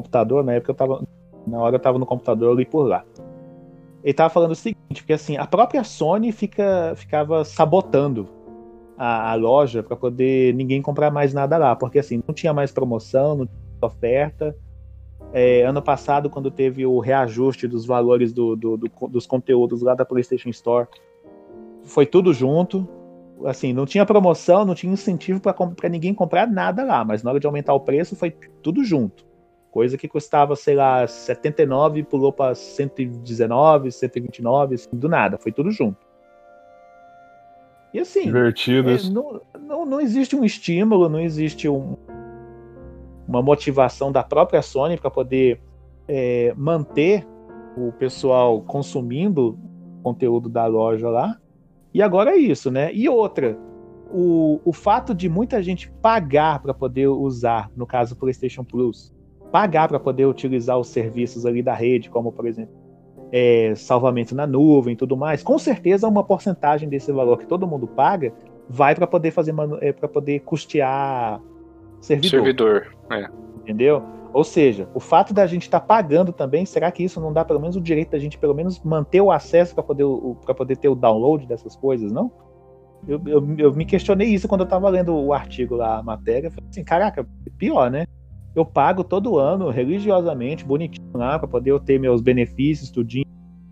[0.00, 1.04] computador, na época eu tava.
[1.46, 3.04] Na hora eu tava no computador, eu li por lá.
[4.02, 8.28] Ele tava falando o seguinte, porque assim, a própria Sony fica, ficava sabotando
[8.96, 12.72] a, a loja para poder ninguém comprar mais nada lá, porque assim, não tinha mais
[12.72, 14.56] promoção, não tinha oferta.
[15.32, 19.94] É, ano passado, quando teve o reajuste dos valores do, do, do, dos conteúdos lá
[19.94, 20.88] da PlayStation Store,
[21.84, 22.88] foi tudo junto.
[23.44, 27.40] Assim, não tinha promoção, não tinha incentivo para ninguém comprar nada lá, mas na hora
[27.40, 28.30] de aumentar o preço foi
[28.62, 29.24] tudo junto.
[29.70, 35.70] Coisa que custava, sei lá, 79 pulou para 119, 129, assim, do nada, foi tudo
[35.70, 35.98] junto.
[37.94, 39.08] E assim, Divertidos.
[39.08, 41.96] É, não, não, não existe um estímulo, não existe um,
[43.26, 45.60] uma motivação da própria Sony para poder
[46.08, 47.26] é, manter
[47.76, 49.58] o pessoal consumindo
[50.02, 51.36] conteúdo da loja lá.
[51.92, 52.92] E agora é isso, né?
[52.92, 53.58] E outra,
[54.10, 59.12] o, o fato de muita gente pagar para poder usar, no caso PlayStation Plus,
[59.50, 62.74] pagar para poder utilizar os serviços ali da rede, como por exemplo
[63.32, 67.66] é, salvamento na nuvem e tudo mais, com certeza uma porcentagem desse valor que todo
[67.66, 68.32] mundo paga
[68.68, 71.40] vai para poder fazer é, para poder custear
[72.00, 72.30] servidor.
[72.30, 73.28] Servidor, é.
[73.62, 74.02] Entendeu?
[74.32, 77.44] Ou seja, o fato da gente estar tá pagando também, será que isso não dá
[77.44, 80.06] pelo menos o direito da gente pelo menos manter o acesso para poder,
[80.44, 82.30] para poder ter o download dessas coisas, não?
[83.08, 86.50] Eu, eu, eu me questionei isso quando eu estava lendo o artigo lá, a matéria.
[86.50, 87.26] Falei assim, caraca,
[87.58, 88.06] pior, né?
[88.54, 93.26] Eu pago todo ano, religiosamente, bonitinho lá, para poder ter meus benefícios, tudinho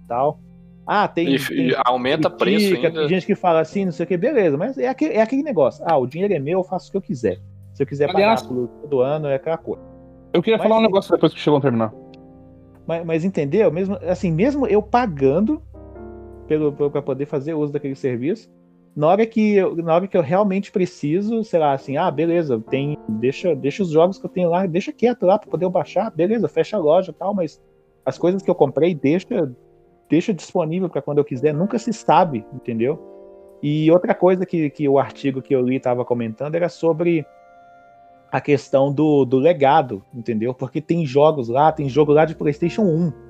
[0.04, 0.40] e tal.
[0.86, 1.34] Ah, tem.
[1.34, 2.90] E, tem aumenta preço ainda.
[2.90, 5.42] Tem gente que fala assim, não sei o que, beleza, mas é aquele, é aquele
[5.42, 5.84] negócio.
[5.86, 7.38] Ah, o dinheiro é meu, eu faço o que eu quiser.
[7.74, 9.82] Se eu quiser Aliás, pagar por, todo ano, é aquela coisa.
[10.32, 11.92] Eu queria mas, falar um negócio depois que o Chilão terminar.
[12.86, 13.70] Mas, mas entendeu?
[13.70, 15.62] Mesmo, assim, mesmo eu pagando
[16.90, 18.50] para poder fazer uso daquele serviço,
[18.98, 22.61] na hora que eu, na hora que eu realmente preciso, sei lá, assim, ah, beleza,
[22.68, 25.70] tem, deixa, deixa os jogos que eu tenho lá, deixa quieto lá para poder eu
[25.70, 27.62] baixar, beleza, fecha a loja, tal, mas
[28.04, 29.54] as coisas que eu comprei deixa
[30.08, 32.98] deixa disponível para quando eu quiser, nunca se sabe, entendeu?
[33.62, 37.24] E outra coisa que, que o artigo que eu li estava comentando era sobre
[38.32, 40.52] a questão do, do legado, entendeu?
[40.52, 43.27] Porque tem jogos lá, tem jogo lá de PlayStation 1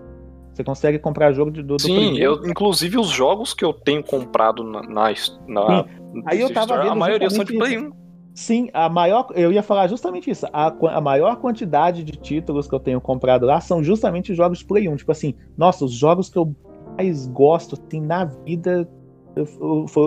[0.59, 2.19] você consegue comprar jogo de, do, do Sim, primeiro.
[2.19, 4.83] eu, inclusive os jogos que eu tenho comprado na.
[4.83, 5.15] na,
[5.47, 5.85] na
[6.27, 7.93] Aí eu tava vendo a maioria são de Play 1.
[8.35, 10.47] Sim, a maior, eu ia falar justamente isso.
[10.53, 14.65] A, a maior quantidade de títulos que eu tenho comprado lá são justamente jogos de
[14.65, 14.97] Play 1.
[14.97, 16.55] Tipo assim, nossa, os jogos que eu
[16.97, 18.89] mais gosto assim, na vida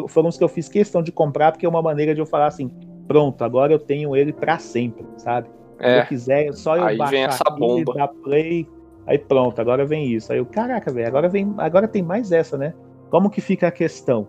[0.09, 2.47] foram os que eu fiz questão de comprar, porque é uma maneira de eu falar
[2.47, 2.69] assim:
[3.07, 5.49] pronto, agora eu tenho ele para sempre, sabe?
[5.79, 5.93] É.
[5.93, 7.93] Se eu quiser, só eu baixar essa bomba.
[7.93, 8.67] dar play,
[9.05, 10.31] Aí pronto, agora vem isso.
[10.31, 12.73] Aí eu, caraca, velho, agora vem, agora tem mais essa, né?
[13.09, 14.27] Como que fica a questão?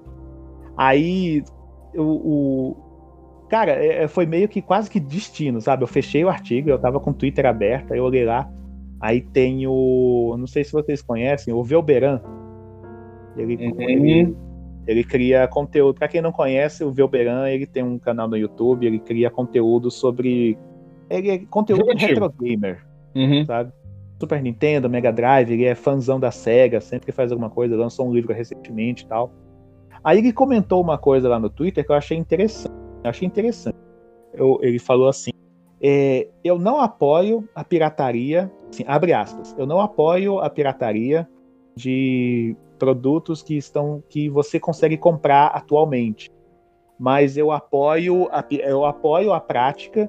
[0.76, 1.42] Aí
[1.94, 2.76] o, o
[3.48, 5.82] cara, é, é, foi meio que quase que destino, sabe?
[5.82, 8.50] Eu fechei o artigo, eu tava com o Twitter aberto, aí eu olhei lá,
[9.00, 12.20] aí tem o, não sei se vocês conhecem, o Velberan.
[13.36, 13.80] Ele, uhum.
[13.80, 14.36] ele,
[14.86, 15.98] ele cria conteúdo.
[15.98, 19.90] Para quem não conhece, o Velberan, ele tem um canal no YouTube, ele cria conteúdo
[19.90, 20.58] sobre
[21.12, 22.82] ele é conteúdo retro gamer,
[23.14, 23.44] uhum.
[23.44, 23.72] sabe?
[24.22, 28.06] Super Nintendo, Mega Drive, ele é fãzão da SEGA, sempre que faz alguma coisa, lançou
[28.06, 29.32] um livro recentemente e tal.
[30.04, 32.72] Aí ele comentou uma coisa lá no Twitter que eu achei interessante.
[33.02, 33.76] Eu achei interessante.
[34.32, 35.32] Eu, ele falou assim:
[35.82, 41.28] é, eu não apoio a pirataria, assim, abre aspas, eu não apoio a pirataria
[41.74, 46.30] de produtos que estão que você consegue comprar atualmente.
[46.96, 50.08] Mas eu apoio a, eu apoio a prática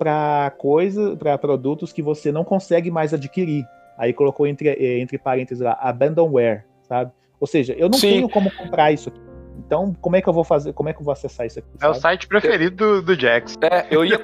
[0.00, 3.66] para coisa, para produtos que você não consegue mais adquirir.
[3.98, 7.12] Aí colocou entre, eh, entre parênteses lá, abandonware, sabe?
[7.38, 8.12] Ou seja, eu não Sim.
[8.12, 9.20] tenho como comprar isso aqui.
[9.58, 10.72] Então, como é que eu vou fazer?
[10.72, 11.68] Como é que eu vou acessar isso aqui?
[11.82, 13.58] É o site preferido do, do Jax.
[13.60, 14.18] É, eu ia.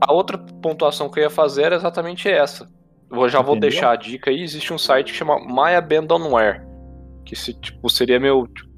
[0.00, 2.66] a outra pontuação que eu ia fazer era exatamente essa.
[3.12, 4.42] Eu já vou deixar a dica aí.
[4.42, 6.66] Existe um site que chama My Abandonware.
[7.22, 8.70] Que se, tipo, seria meu, tipo,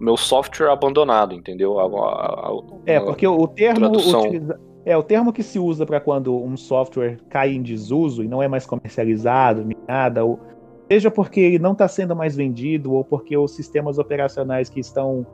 [0.00, 1.78] meu software abandonado, entendeu?
[1.78, 3.90] A, a, a, é, porque o termo.
[3.90, 8.28] Utiliza, é, o termo que se usa para quando um software cai em desuso e
[8.28, 10.40] não é mais comercializado, nem nada, ou,
[10.90, 15.26] seja porque ele não está sendo mais vendido, ou porque os sistemas operacionais que estão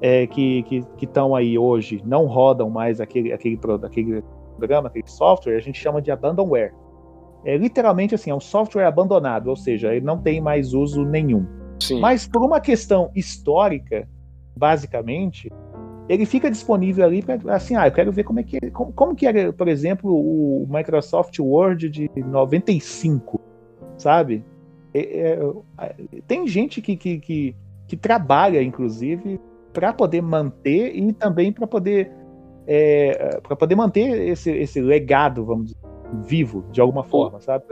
[0.00, 4.24] é, que estão aí hoje não rodam mais aquele, aquele, aquele
[4.58, 6.74] programa, aquele software, a gente chama de abandonware.
[7.44, 11.46] É literalmente assim, é um software abandonado, ou seja, ele não tem mais uso nenhum.
[11.80, 12.00] Sim.
[12.00, 14.08] Mas por uma questão histórica,
[14.56, 15.48] basicamente,
[16.08, 19.14] ele fica disponível ali para assim, ah, eu quero ver como é que como, como
[19.14, 23.40] que era, por exemplo, o Microsoft Word de 95,
[23.98, 24.44] sabe?
[24.94, 25.38] É,
[25.78, 25.94] é,
[26.26, 29.40] tem gente que, que, que, que trabalha, inclusive,
[29.72, 32.10] para poder manter e também para poder
[32.66, 35.86] é, para poder manter esse, esse legado, vamos dizer
[36.24, 37.64] vivo de alguma forma, sabe?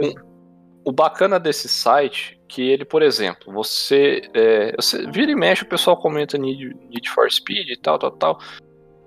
[0.84, 5.68] O bacana desse site que ele, por exemplo, você, é, você vira e mexe, o
[5.68, 8.38] pessoal comenta Need, Need for Speed e tal, tal, tal.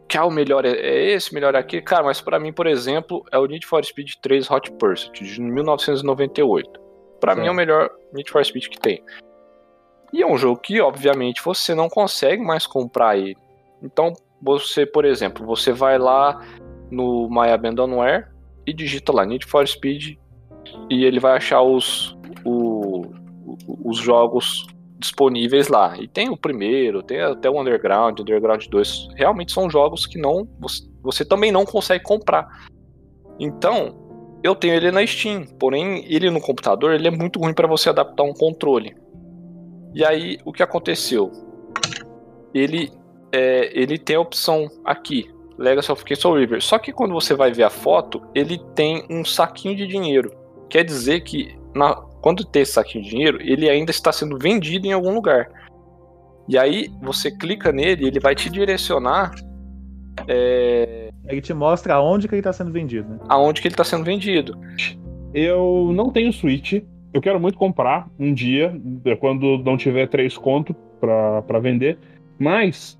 [0.05, 1.81] Que ah, o melhor é, é esse, melhor é aquele.
[1.81, 5.39] Cara, mas para mim, por exemplo, é o Need for Speed 3 Hot Pursuit de
[5.39, 6.69] 1998.
[7.21, 9.01] Para mim é o melhor Need for Speed que tem.
[10.11, 13.37] E é um jogo que, obviamente, você não consegue mais comprar ele.
[13.81, 16.45] Então, você, por exemplo, você vai lá
[16.91, 18.27] no My Abandonware,
[18.65, 20.17] e digita lá Need for Speed
[20.89, 22.16] e ele vai achar os,
[23.67, 24.67] os jogos
[24.99, 25.97] disponíveis lá.
[25.97, 29.09] E tem o primeiro, tem até o Underground, Underground 2.
[29.15, 30.47] Realmente são jogos que não
[31.01, 32.67] você, também não consegue comprar.
[33.39, 33.95] Então,
[34.43, 37.89] eu tenho ele na Steam, porém ele no computador ele é muito ruim para você
[37.89, 38.95] adaptar um controle.
[39.93, 41.31] E aí o que aconteceu?
[42.53, 42.91] Ele
[43.31, 46.61] é, ele tem a opção aqui, Legacy of Soul River.
[46.61, 50.31] Só que quando você vai ver a foto, ele tem um saquinho de dinheiro.
[50.69, 54.87] Quer dizer que na, quando tem esse saquinho de dinheiro, ele ainda está sendo vendido
[54.87, 55.49] em algum lugar.
[56.47, 59.33] E aí você clica nele, ele vai te direcionar.
[60.27, 61.09] É...
[61.27, 63.09] Ele te mostra aonde que ele está sendo vendido.
[63.09, 63.19] Né?
[63.27, 64.57] Aonde que ele está sendo vendido.
[65.33, 66.81] Eu não tenho Switch.
[67.13, 68.73] Eu quero muito comprar um dia,
[69.19, 71.97] quando não tiver três conto para vender.
[72.39, 72.97] Mas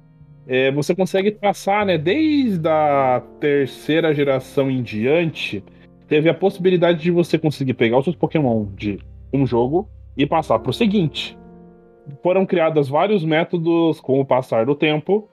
[0.48, 5.64] é, você consegue passar, né, desde a terceira geração em diante,
[6.08, 9.00] teve a possibilidade de você conseguir pegar os seus Pokémon de
[9.34, 11.38] um jogo e passar para o seguinte.
[12.24, 15.30] Foram criados vários métodos com o passar do tempo,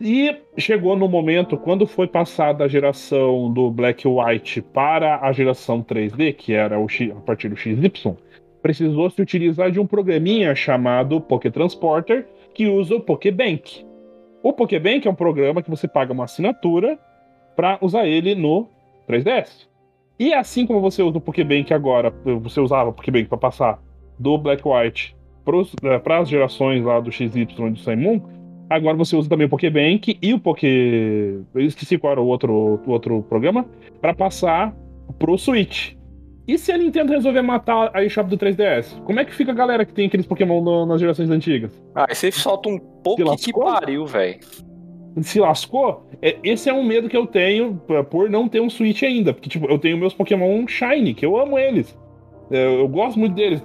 [0.00, 5.82] e chegou no momento, quando foi passada a geração do Black White para a geração
[5.82, 8.14] 3D, que era o X, a partir do XY,
[8.60, 13.86] precisou se utilizar de um programinha chamado Poké Transporter, que usa o Pokébank.
[14.42, 16.98] O Pokébank é um programa que você paga uma assinatura
[17.56, 18.68] para usar ele no
[19.08, 19.66] 3DS.
[20.18, 23.78] E assim como você usa o Pokébank agora, você usava o Pokébank para passar
[24.18, 25.14] do Black White
[26.02, 28.20] para é, as gerações lá do XY e do Sun Moon,
[28.68, 30.66] agora você usa também o Pokébank e o Poké.
[31.54, 33.64] Eu esqueci qual era o outro, o outro programa,
[34.00, 34.74] para passar
[35.18, 35.94] pro Switch.
[36.48, 39.02] E se a Nintendo resolver matar a eShop do 3DS?
[39.02, 41.72] Como é que fica a galera que tem aqueles Pokémon no, nas gerações antigas?
[41.94, 44.38] Ah, aí você solta um pouco que pariu, velho.
[45.22, 46.05] Se lascou?
[46.22, 49.32] É, esse é um medo que eu tenho é, por não ter um Switch ainda.
[49.32, 51.96] Porque, tipo, eu tenho meus Pokémon Shiny, que eu amo eles.
[52.50, 53.62] É, eu gosto muito deles.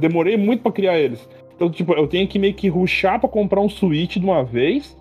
[0.00, 1.28] Demorei muito para criar eles.
[1.54, 4.96] Então, tipo, eu tenho que meio que ruxar pra comprar um Switch de uma vez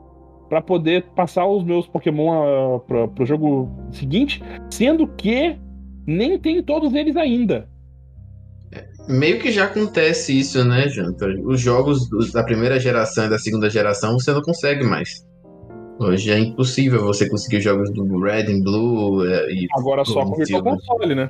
[0.50, 5.58] para poder passar os meus Pokémon uh, pra, pro jogo seguinte, sendo que
[6.06, 7.68] nem tem todos eles ainda.
[9.08, 11.26] Meio que já acontece isso, né, Janta?
[11.44, 15.26] Os jogos da primeira geração e da segunda geração você não consegue mais.
[16.00, 19.68] Hoje é impossível você conseguir os jogos do Red and Blue é, e.
[19.78, 21.30] Agora só com o Virtual Console, né?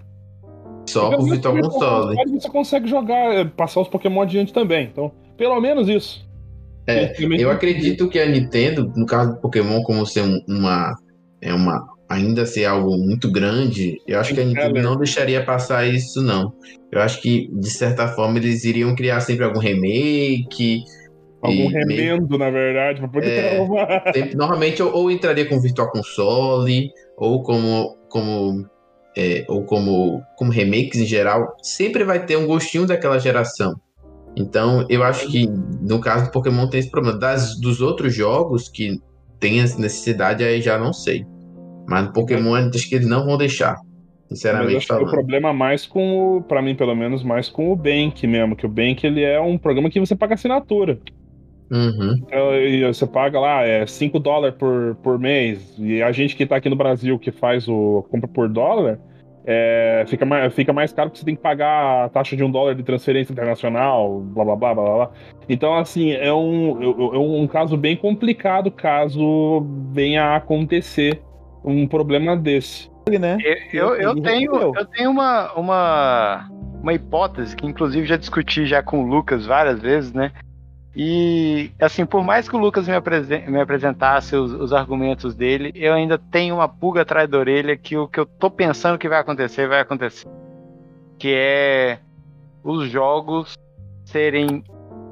[0.87, 2.15] Só com o Virtual Console.
[2.31, 4.89] Você consegue jogar, é, passar os Pokémon adiante também.
[4.91, 6.25] Então, pelo menos isso.
[6.87, 10.93] É, eu acredito que a Nintendo, no caso do Pokémon, como ser uma,
[11.41, 15.87] é uma ainda ser algo muito grande, eu acho que a Nintendo não deixaria passar
[15.87, 16.53] isso, não.
[16.91, 20.83] Eu acho que, de certa forma, eles iriam criar sempre algum remake.
[21.43, 22.39] Algum remendo, meio...
[22.39, 27.97] na verdade, pra poder é, sempre, Normalmente, ou, ou, entraria com Virtual Console, ou como.
[28.09, 28.65] como
[29.15, 33.75] é, ou como, como remakes em geral, sempre vai ter um gostinho daquela geração.
[34.35, 35.47] Então, eu acho que
[35.81, 37.19] no caso do Pokémon tem esse problema.
[37.19, 38.99] Das, dos outros jogos que
[39.39, 41.25] tem essa necessidade, aí já não sei.
[41.87, 43.77] Mas no Pokémon, acho que eles não vão deixar.
[44.29, 45.07] Sinceramente Mas falando.
[45.07, 48.65] o problema mais com o, pra mim pelo menos, mais com o Bank mesmo, que
[48.65, 50.99] o Bank ele é um programa que você paga assinatura.
[51.73, 52.15] Uhum.
[52.19, 55.73] Então, você paga lá é 5 dólares por, por mês.
[55.79, 58.99] E a gente que tá aqui no Brasil que faz o compra por dólar,
[59.43, 62.51] é, fica, mais, fica mais caro porque você tem que pagar a taxa de um
[62.51, 65.11] dólar de transferência internacional, blá blá blá blá blá.
[65.49, 71.21] Então, assim, é um, é, é um caso bem complicado caso venha a acontecer
[71.65, 72.91] um problema desse.
[73.09, 73.37] Né?
[73.73, 76.49] Eu, eu, eu tenho, eu tenho uma, uma,
[76.81, 80.31] uma hipótese que, inclusive, já discuti já com o Lucas várias vezes, né?
[80.95, 85.71] E, assim, por mais que o Lucas me, apresen me apresentasse os, os, argumentos dele,
[85.73, 89.09] eu ainda tenho uma pulga atrás da orelha que o que eu tô pensando que
[89.09, 90.27] vai acontecer, vai acontecer.
[91.17, 91.99] Que é
[92.63, 93.57] os jogos
[94.05, 94.63] serem.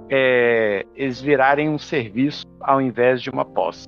[0.08, 3.88] É, eles virarem um serviço ao invés de uma posse.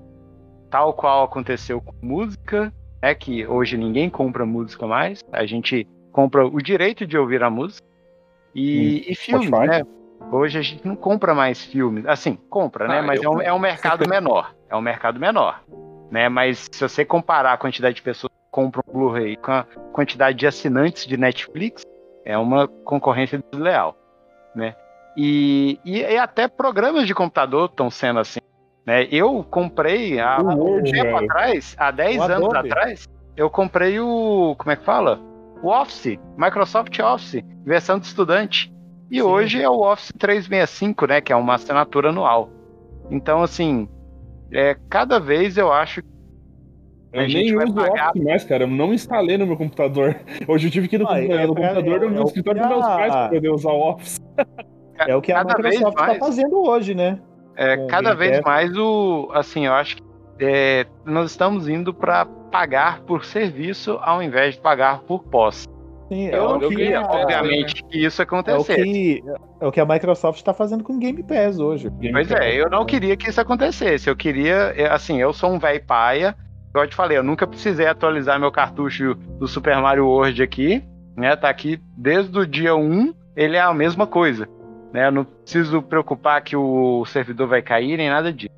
[0.71, 6.47] Tal qual aconteceu com música, né, que hoje ninguém compra música mais, a gente compra
[6.47, 7.85] o direito de ouvir a música.
[8.55, 9.83] E, hum, e filmes, né?
[10.31, 12.05] Hoje a gente não compra mais filmes.
[12.05, 12.99] Assim, compra, né?
[12.99, 14.53] Ah, Mas é um, é um mercado menor.
[14.69, 15.61] É um mercado menor.
[16.09, 16.29] Né?
[16.29, 20.47] Mas se você comparar a quantidade de pessoas que compram Blu-ray com a quantidade de
[20.47, 21.83] assinantes de Netflix,
[22.25, 23.95] é uma concorrência desleal.
[24.55, 24.75] Né?
[25.15, 28.39] E, e, e até programas de computador estão sendo assim.
[28.85, 29.07] Né?
[29.11, 32.71] Eu comprei há um tempo atrás, há 10 o anos Adobe.
[32.71, 33.07] atrás,
[33.37, 34.55] eu comprei o.
[34.57, 35.19] Como é que fala?
[35.61, 38.72] O Office, Microsoft Office, versão de estudante.
[39.13, 39.21] E Sim.
[39.21, 41.21] hoje é o Office 365, né?
[41.21, 42.49] Que é uma assinatura anual.
[43.11, 43.87] Então, assim,
[44.51, 46.01] é, cada vez eu acho
[47.13, 48.09] eu nem uso pagar...
[48.09, 48.63] Office mais, cara.
[48.63, 50.15] Eu não instalei no meu computador.
[50.47, 52.85] Hoje eu tive que ir no, ah, é, no computador é, no escritório dos meus
[52.87, 54.19] pais para poder usar o Office.
[55.07, 57.19] É o que a cada Microsoft está fazendo hoje, né?
[57.57, 59.27] É, cada vez mais o.
[59.33, 60.03] Assim, eu acho que
[60.39, 65.67] é, nós estamos indo para pagar por serviço ao invés de pagar por posse.
[66.13, 68.71] Sim, eu é não queria, que, obviamente, que isso acontecesse.
[68.71, 69.23] É o que,
[69.61, 71.89] é o que a Microsoft está fazendo com o Game Pass hoje.
[71.89, 74.07] Game pois é, Pass, é, eu não queria que isso acontecesse.
[74.07, 76.35] Eu queria, é, assim, eu sou um velho paia.
[76.69, 80.83] Igual eu te falei, eu nunca precisei atualizar meu cartucho do Super Mario World aqui.
[81.17, 84.47] Né, tá aqui desde o dia 1, ele é a mesma coisa.
[84.91, 88.53] Né, eu não preciso preocupar que o servidor vai cair nem nada disso.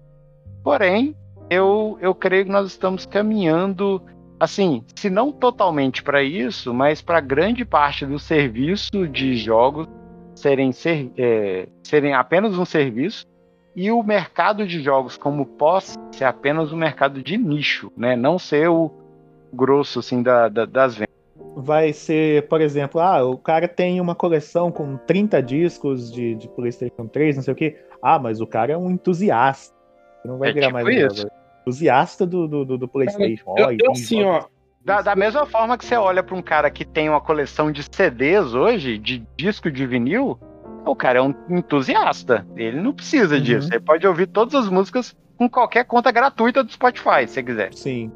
[0.64, 1.16] Porém,
[1.50, 4.02] eu, eu creio que nós estamos caminhando
[4.40, 9.88] assim, se não totalmente para isso, mas para grande parte do serviço de jogos
[10.36, 13.26] serem, ser, é, serem apenas um serviço
[13.76, 18.16] e o mercado de jogos como pós ser apenas um mercado de nicho, né?
[18.16, 18.92] Não ser o
[19.54, 21.16] grosso assim da, da, das vendas.
[21.58, 26.50] Vai ser, por exemplo, ah, o cara tem uma coleção com 30 discos de, de
[26.50, 27.78] PlayStation 3, não sei o que.
[28.02, 29.74] Ah, mas o cara é um entusiasta.
[30.26, 31.28] Não vai é virar tipo mais isso.
[31.66, 33.56] Entusiasta do, do, do PlayStation.
[33.58, 34.46] Eu, eu, assim, ó,
[34.84, 37.82] da, da, mesma forma que você olha para um cara que tem uma coleção de
[37.84, 40.40] CDs hoje, de disco de vinil,
[40.86, 42.46] o cara é um entusiasta.
[42.56, 43.42] Ele não precisa uhum.
[43.42, 43.70] disso.
[43.72, 47.74] Ele pode ouvir todas as músicas com qualquer conta gratuita do Spotify, se quiser.
[47.74, 48.12] Sim.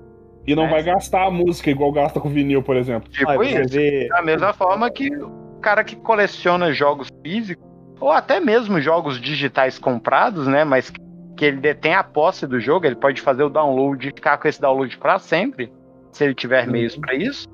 [0.45, 0.70] E não é.
[0.70, 3.10] vai gastar a música igual gasta com vinil, por exemplo.
[3.10, 3.74] Tipo ah, isso.
[3.74, 4.08] Ver...
[4.10, 7.68] Da mesma forma que o cara que coleciona jogos físicos,
[8.00, 10.64] ou até mesmo jogos digitais comprados, né?
[10.64, 11.02] Mas que
[11.46, 14.98] ele detém a posse do jogo, ele pode fazer o download ficar com esse download
[14.98, 15.72] para sempre,
[16.12, 16.72] se ele tiver uhum.
[16.72, 17.48] meios para isso,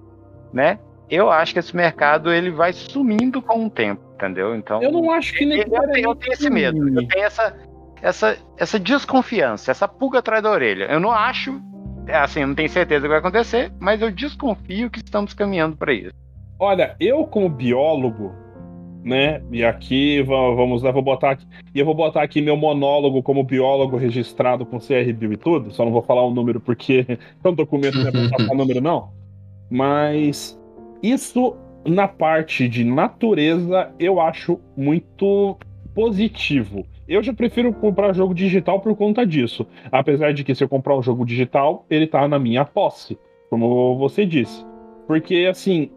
[0.54, 0.80] né?
[1.10, 4.56] Eu acho que esse mercado ele vai sumindo com o tempo, entendeu?
[4.56, 7.56] Então eu não acho que nem eu, tenho, eu tenho esse medo, eu tenho essa
[8.02, 10.86] essa essa desconfiança, essa pulga atrás da orelha.
[10.86, 11.62] Eu não acho,
[12.08, 15.78] é assim, eu não tenho certeza que vai acontecer, mas eu desconfio que estamos caminhando
[15.78, 16.14] para isso.
[16.58, 18.34] Olha, eu como biólogo,
[19.06, 19.40] né?
[19.52, 21.46] E aqui vamos lá, vou botar aqui,
[21.76, 25.72] e eu vou botar aqui meu monólogo como biólogo registrado com CRBio e tudo.
[25.72, 27.06] Só não vou falar o número porque
[27.44, 29.12] é um documento não é pra número não.
[29.70, 30.60] Mas
[31.04, 35.56] isso na parte de natureza eu acho muito
[35.94, 36.84] positivo.
[37.08, 39.68] Eu já prefiro comprar jogo digital por conta disso.
[39.92, 43.20] Apesar de que se eu comprar um jogo digital, ele tá na minha posse,
[43.52, 44.66] como você disse.
[45.06, 45.92] Porque assim,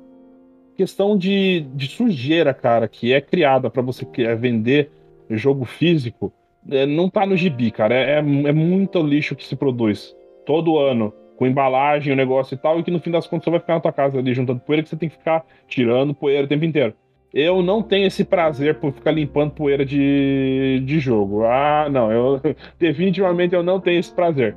[0.79, 4.07] questão de, de sujeira, cara, que é criada para você
[4.37, 4.93] vender
[5.29, 6.33] jogo físico,
[6.71, 7.93] é, não tá no gibi, cara.
[7.93, 10.15] É, é, é muito lixo que se produz
[10.47, 11.13] todo ano.
[11.37, 13.75] com embalagem, o negócio e tal, e que no fim das contas você vai ficar
[13.75, 16.65] na tua casa ali juntando poeira, que você tem que ficar tirando poeira o tempo
[16.65, 16.95] inteiro.
[17.35, 21.45] Eu não tenho esse prazer por ficar limpando poeira de, de jogo.
[21.45, 22.41] Ah, não, eu
[22.79, 24.57] definitivamente eu não tenho esse prazer.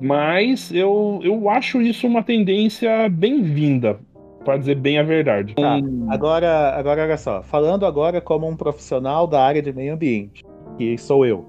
[0.00, 3.98] Mas eu, eu acho isso uma tendência bem-vinda,
[4.44, 5.54] para dizer bem a verdade.
[5.54, 5.78] Tá,
[6.08, 10.44] agora, agora olha só, falando agora como um profissional da área de meio ambiente,
[10.76, 11.44] que sou eu.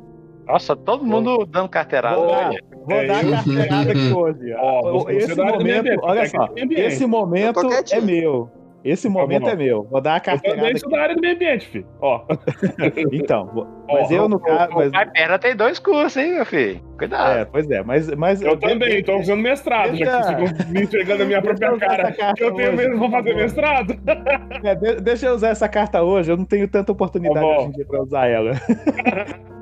[0.48, 2.16] Nossa, todo mundo dando carteirada.
[2.16, 2.52] Vou dar,
[2.86, 4.54] vou É, dar carteirada aqui hoje.
[4.58, 7.60] Ó, esse meio momento, olha só, esse momento
[7.92, 8.50] é meu.
[8.84, 9.50] Esse momento bom.
[9.50, 9.84] é meu.
[9.84, 11.86] Vou dar a Eu também carteirada sou da área do meio ambiente, filho.
[12.02, 12.24] Ó.
[13.12, 14.74] Então, mas Ó, eu no caso.
[14.74, 16.80] Mas, Pai Perna tem dois cursos, hein, meu filho?
[16.98, 17.40] Cuidado.
[17.40, 18.08] é, pois é, mas.
[18.16, 22.16] mas Eu também, tô fazendo mestrado, já que ficam me enxergando a minha própria cara.
[22.40, 23.42] Eu tenho hoje, mesmo, vou fazer favor.
[23.44, 23.94] mestrado.
[24.64, 27.58] É, de- deixa eu usar essa carta hoje, eu não tenho tanta oportunidade bom.
[27.58, 28.52] hoje em dia pra usar ela.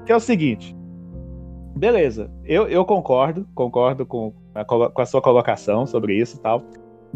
[0.06, 0.76] que é o seguinte.
[1.76, 6.64] Beleza, eu, eu concordo, concordo com a, com a sua colocação sobre isso e tal.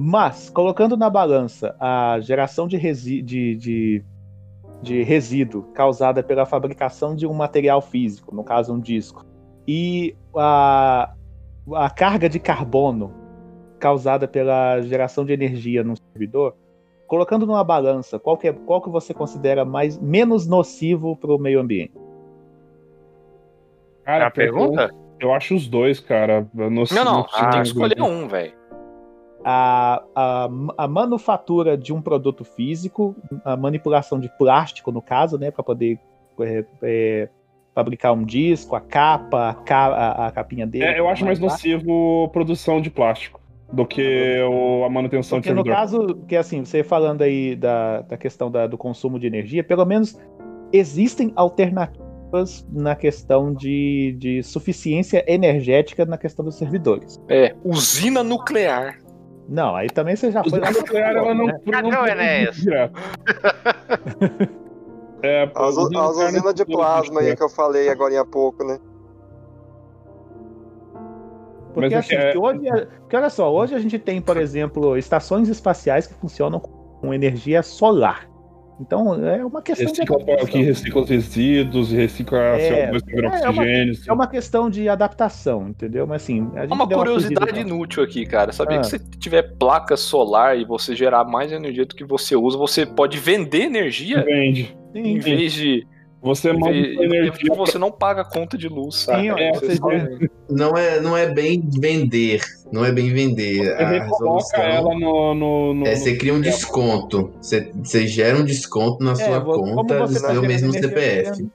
[0.03, 4.05] Mas, colocando na balança a geração de, resi de, de,
[4.81, 9.23] de resíduo causada pela fabricação de um material físico, no caso um disco,
[9.67, 11.13] e a,
[11.75, 13.13] a carga de carbono
[13.77, 16.55] causada pela geração de energia no servidor,
[17.05, 21.37] colocando numa balança, qual que, é, qual que você considera mais menos nocivo para o
[21.37, 21.93] meio ambiente?
[24.03, 24.89] Cara, É a pergunta?
[25.19, 26.49] Eu, eu acho os dois, cara.
[26.57, 28.60] Eu não, Não, você tem que escolher um, velho.
[29.43, 35.49] A, a, a manufatura de um produto físico, a manipulação de plástico, no caso, né,
[35.51, 35.99] para poder
[36.39, 37.29] é, é,
[37.73, 40.83] fabricar um disco, a capa, a, ca- a- a capinha dele.
[40.85, 41.47] É, eu acho mais lá.
[41.47, 43.39] nocivo produção de plástico
[43.73, 45.75] do que o- a manutenção de Porque no servidor.
[45.75, 49.85] caso, que assim, você falando aí da, da questão da- do consumo de energia, pelo
[49.85, 50.19] menos
[50.73, 57.19] existem alternativas na questão de, de suficiência energética na questão dos servidores.
[57.29, 58.97] É, usina nuclear.
[59.51, 60.63] Não, aí também você já foi.
[60.63, 61.59] A nuclear, ela não, né?
[61.69, 62.55] Cadê não o Enéas?
[65.23, 68.79] É, pô, As, usina de plasma aí que eu falei agora há pouco, né?
[71.75, 74.19] Porque Mas é assim, que é- hoje, é- porque olha só, hoje a gente tem,
[74.19, 78.27] por exemplo, estações espaciais que funcionam com energia solar.
[78.81, 80.47] Então é uma questão Recicla de adaptação.
[80.51, 83.93] que recicla os resíduos, recicla É, CO2 para virar é, uma- oxigênio.
[84.07, 86.07] É uma questão de adaptação, entendeu?
[86.07, 87.75] Mas assim, a gente Uma deu curiosidade fugida, então.
[87.77, 88.51] inútil aqui, cara.
[88.51, 88.81] Sabia Ah.
[88.81, 92.85] que se tiver placa solar e você gerar mais energia do que você usa, você
[92.85, 94.75] pode vender energia Vende.
[94.95, 95.85] em Sim, vez de.
[96.23, 97.31] Você manda sua energia.
[97.31, 99.23] tipo, você não paga a conta de luz, sabe?
[99.23, 102.41] Sim, É, você Você Não é, não é bem vender.
[102.71, 103.63] Não é bem vender.
[103.65, 105.33] Você A resolução ela no.
[105.33, 107.33] no, no é você cria um no- desconto.
[107.41, 111.49] Você, você gera um desconto na sua vo- como conta do você seu mesmo CPF.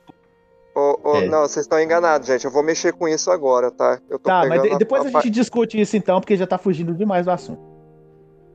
[0.75, 1.27] Ô, ô, É.
[1.29, 2.45] Não, vocês estão enganados, gente.
[2.45, 4.01] Eu vou mexer com isso agora, tá?
[4.11, 6.59] Eu tô Tá, mas de- depois a pa- gente discute isso então, porque já tá
[6.59, 7.61] fugindo demais do assunto.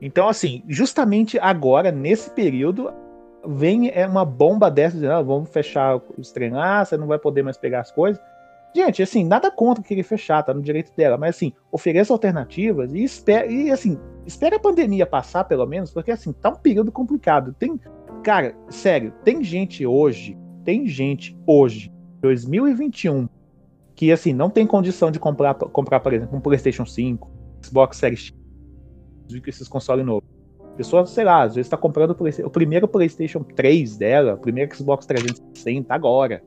[0.00, 2.92] Então, assim, justamente agora, nesse período,
[3.46, 7.42] vem é uma bomba dessa, dizendo, ah, vamos fechar os treinar, você não vai poder
[7.42, 8.22] mais pegar as coisas.
[8.74, 13.04] Gente, assim, nada contra querer fechar, tá no direito dela, mas assim, ofereça alternativas e
[13.04, 17.54] espera, e assim, espera a pandemia passar, pelo menos, porque assim, tá um período complicado.
[17.58, 17.78] Tem,
[18.22, 23.28] cara, sério, tem gente hoje, tem gente hoje, 2021,
[23.94, 27.30] que assim, não tem condição de comprar, comprar por exemplo, um PlayStation 5,
[27.62, 28.32] Xbox Series
[29.28, 30.31] X, esses consoles novos.
[30.72, 34.74] A pessoa, sei lá, às vezes tá comprando o, primeiro PlayStation 3 dela, o primeiro
[34.74, 36.42] Xbox 360 agora.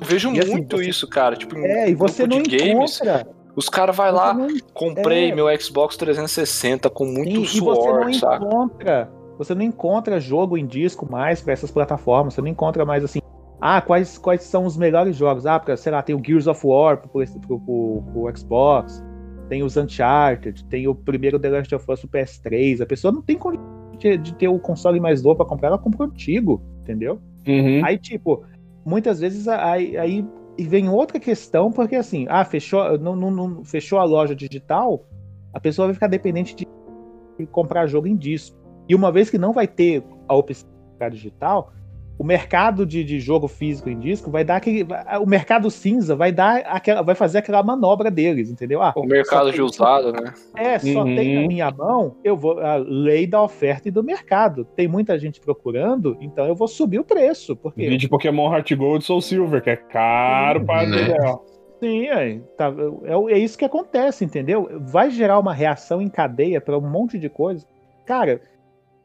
[0.00, 1.36] Eu vejo E assim, muito você- isso, cara.
[1.36, 3.26] Tipo, É, e você não de games, encontra.
[3.54, 5.34] os caras vai você lá, não- comprei é.
[5.34, 8.44] meu Xbox 360 com muito Sim, e você suor, não saca?
[8.44, 13.04] encontra, você não encontra jogo em disco mais para essas plataformas, você não encontra mais
[13.04, 13.20] assim,
[13.60, 15.44] ah, quais, quais são os melhores jogos?
[15.44, 19.04] Ah, porque, sei lá, tem o Gears of War pro, pro, pro, pro Xbox,
[19.48, 23.22] tem os Uncharted, tem o primeiro The Last of Us pro PS3, a pessoa não
[23.22, 23.57] tem condição
[23.98, 27.20] de, de ter o console mais novo para comprar, ela compra o antigo, entendeu?
[27.46, 27.84] Uhum.
[27.84, 28.44] Aí, tipo,
[28.84, 30.24] muitas vezes aí, aí
[30.58, 35.04] vem outra questão, porque assim, ah, fechou, não, não, não- fechou a loja digital,
[35.52, 36.66] a pessoa vai ficar dependente de
[37.46, 38.56] comprar jogo em disco.
[38.88, 41.72] E uma vez que não vai ter a opção de comprar digital,
[42.18, 44.84] o mercado de, de jogo físico em disco vai dar aquele.
[45.22, 47.00] O mercado cinza vai dar aquela.
[47.02, 48.82] vai fazer aquela manobra deles, entendeu?
[48.82, 50.34] Ah, O mercado de usado, né?
[50.56, 51.14] é, só Uhum.
[51.14, 52.58] tem na minha mão, eu vou.
[52.58, 54.64] A lei da oferta e do mercado.
[54.64, 57.54] Tem muita gente procurando, então eu vou subir o preço.
[57.54, 61.14] Porque Vídeo Pokémon Heart Gold Soul Silver, que é caro pra Né?
[61.16, 61.38] Deus.
[61.80, 62.72] Sim, é, tá,
[63.04, 64.68] é, é isso que acontece, entendeu?
[64.80, 67.64] Vai gerar uma reação em cadeia para um monte de coisa.
[68.04, 68.40] Cara,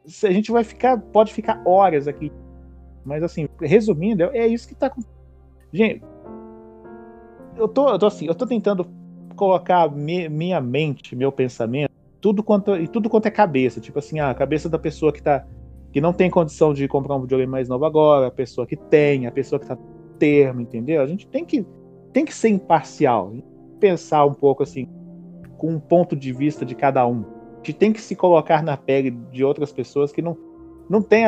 [0.03, 2.31] se a gente vai ficar, pode ficar horas aqui.
[3.05, 5.13] Mas assim, resumindo, é isso que tá acontecendo.
[5.71, 6.03] Gente,
[7.55, 8.87] eu tô, eu tô assim, eu tô tentando
[9.35, 11.91] colocar mi, minha mente, meu pensamento,
[12.21, 13.81] tudo quanto, e tudo quanto é cabeça.
[13.81, 15.45] Tipo assim, a cabeça da pessoa que tá.
[15.91, 19.27] Que não tem condição de comprar um videogame mais novo agora, a pessoa que tem,
[19.27, 19.77] a pessoa que tá
[20.17, 21.03] termo, entendeu?
[21.03, 21.63] A gente tem que,
[22.11, 23.31] tem que ser imparcial.
[23.79, 24.89] Pensar um pouco assim,
[25.57, 27.23] com um ponto de vista de cada um.
[27.53, 30.35] A gente tem que se colocar na pele de outras pessoas que não,
[30.89, 31.25] não tem,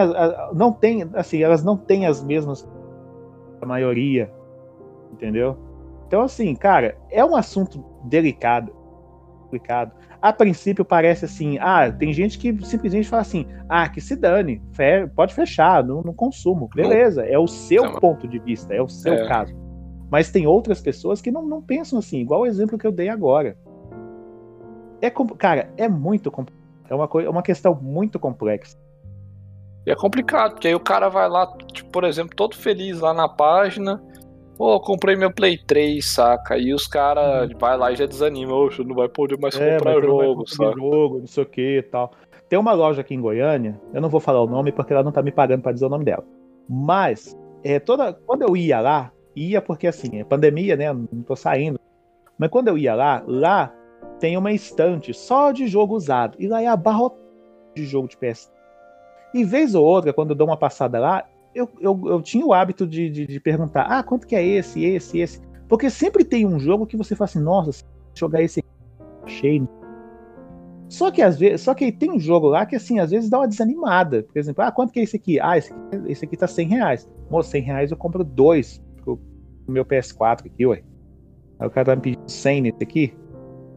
[0.54, 2.68] não tem, assim, elas não têm as mesmas
[3.62, 4.32] a maioria,
[5.12, 5.58] entendeu?
[6.08, 8.72] Então, assim, cara, é um assunto delicado,
[9.42, 9.92] complicado.
[10.22, 14.62] A princípio parece assim, ah, tem gente que simplesmente fala assim, ah, que se dane,
[15.16, 19.14] pode fechar, no, no consumo, beleza, é o seu ponto de vista, é o seu
[19.14, 19.28] é.
[19.28, 19.56] caso.
[20.10, 23.10] Mas tem outras pessoas que não, não pensam assim, igual o exemplo que eu dei
[23.10, 23.58] agora.
[25.02, 26.32] É, cara, é muito
[26.90, 28.78] é uma, coisa, é uma questão muito complexa.
[29.86, 33.14] E é complicado, porque aí o cara vai lá, tipo, por exemplo, todo feliz lá
[33.14, 34.02] na página,
[34.58, 36.58] Pô, comprei meu Play 3, saca?
[36.58, 37.58] E os caras uhum.
[37.58, 38.56] vai lá e já desanimam.
[38.56, 40.72] Oxe, não vai poder mais é, comprar jogo, saca?
[40.72, 42.12] jogo, não sei o que e tal.
[42.48, 45.12] Tem uma loja aqui em Goiânia, eu não vou falar o nome porque ela não
[45.12, 46.24] tá me pagando para dizer o nome dela.
[46.70, 50.94] Mas, é, toda, quando eu ia lá, ia porque assim, é pandemia, né?
[50.94, 51.80] Não tô saindo.
[52.38, 53.74] Mas quando eu ia lá, lá
[54.20, 56.38] tem uma estante só de jogo usado.
[56.40, 57.22] E lá é abarrotado
[57.76, 58.50] de jogo de PS.
[59.36, 62.54] E vez ou outra, quando eu dou uma passada lá, eu, eu, eu tinha o
[62.54, 65.42] hábito de, de, de, perguntar: ah, quanto que é esse, esse, esse?
[65.68, 67.84] Porque sempre tem um jogo que você fala assim: nossa, se
[68.14, 69.68] jogar esse aqui, cheio.
[70.88, 73.40] Só que às vezes, só que tem um jogo lá que assim, às vezes dá
[73.40, 74.24] uma desanimada.
[74.24, 75.38] Por exemplo, ah, quanto que é esse aqui?
[75.38, 77.10] Ah, esse aqui, esse aqui tá 100 reais.
[77.30, 79.20] Moço, 100 reais eu compro dois pro,
[79.68, 80.82] meu PS4 aqui, ué.
[81.60, 83.14] Aí o cara tá me pedindo 100 nesse aqui.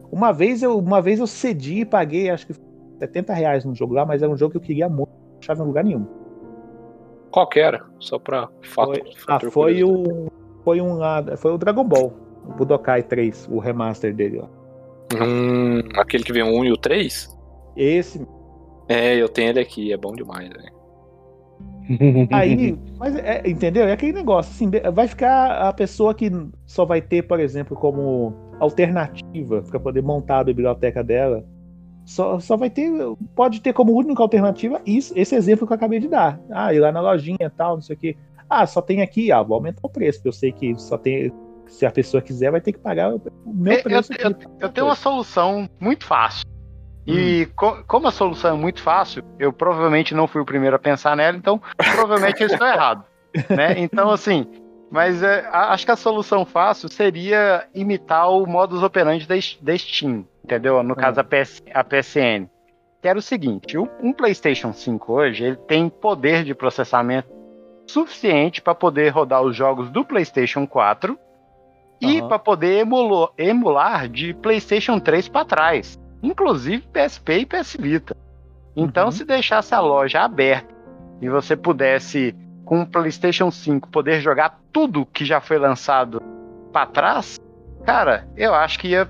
[0.09, 2.53] Uma vez eu, uma vez eu cedi e paguei, acho que
[2.97, 5.67] 70 reais no jogo lá, mas era um jogo que eu queria muito, achava em
[5.67, 6.05] lugar nenhum.
[7.31, 8.93] Qualquer, só pra fato.
[8.93, 10.29] Foi, ah, foi o.
[10.63, 10.99] Foi um.
[11.37, 12.13] Foi o Dragon Ball.
[12.45, 14.47] O Budokai 3, o remaster dele, ó.
[15.15, 17.37] Hum, aquele que vem o 1 e o 3?
[17.75, 18.25] Esse.
[18.87, 20.65] É, eu tenho ele aqui, é bom demais, né?
[22.31, 23.87] Aí, mas é, entendeu?
[23.87, 26.31] É aquele negócio, assim, vai ficar a pessoa que
[26.65, 31.43] só vai ter, por exemplo, como alternativa para poder montar a biblioteca dela
[32.09, 32.91] só, só vai ter,
[33.35, 36.39] pode ter como única alternativa isso, esse exemplo que eu acabei de dar.
[36.49, 38.17] Ah, ir lá na lojinha e tal, não sei o que.
[38.49, 41.31] Ah, só tem aqui, ah, vou aumentar o preço, porque eu sei que só tem.
[41.67, 44.11] Se a pessoa quiser, vai ter que pagar o meu preço.
[44.13, 46.43] Eu, eu, eu tenho uma solução muito fácil.
[47.05, 47.53] E hum.
[47.55, 51.15] co como a solução é muito fácil, eu provavelmente não fui o primeiro a pensar
[51.15, 53.05] nela, então provavelmente eu estou errado.
[53.51, 53.75] Né?
[53.77, 54.47] Então, assim,
[54.89, 59.27] mas é, acho que a solução fácil seria imitar o modus operandi
[59.61, 60.81] da Steam entendeu?
[60.81, 62.49] No caso, a, PS, a PSN.
[63.01, 67.29] Que era o seguinte: um PlayStation 5 hoje ele tem poder de processamento
[67.87, 71.17] suficiente para poder rodar os jogos do PlayStation 4
[72.01, 78.15] e para poder emular, emular de PlayStation 3 para trás, inclusive PSP e PS Vita.
[78.75, 79.11] Então, uhum.
[79.11, 80.73] se deixasse a loja aberta
[81.21, 86.21] e você pudesse, com o PlayStation 5, poder jogar tudo que já foi lançado
[86.71, 87.39] para trás,
[87.83, 89.09] cara, eu acho que ia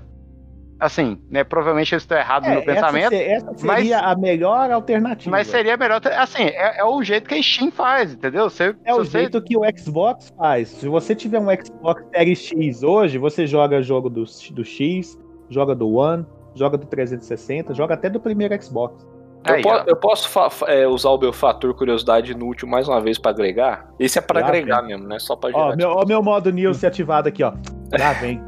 [0.80, 1.44] Assim, né?
[1.44, 3.12] Provavelmente eu estou errado é, no pensamento.
[3.12, 5.30] Essa, seria mas, a melhor alternativa.
[5.30, 6.00] Mas seria melhor.
[6.16, 8.48] Assim, é, é, o jeito que a Steam faz, entendeu?
[8.48, 9.18] Você, é o você...
[9.18, 10.68] jeito que o Xbox faz.
[10.68, 15.20] Se você tiver um Xbox Series X hoje, você joga jogo do, do X,
[15.50, 16.24] joga do One,
[16.54, 19.06] joga do 360, joga até do primeiro Xbox.
[19.46, 20.28] Eu, Aí, po eu posso
[20.66, 23.90] é, usar o meu fator curiosidade inútil mais uma vez para agregar?
[23.98, 25.18] Esse é para agregar mesmo, né?
[25.18, 27.52] Só para Ó, meu, ó, meu modo Nilce ativado aqui, ó.
[27.98, 28.42] Lá vem.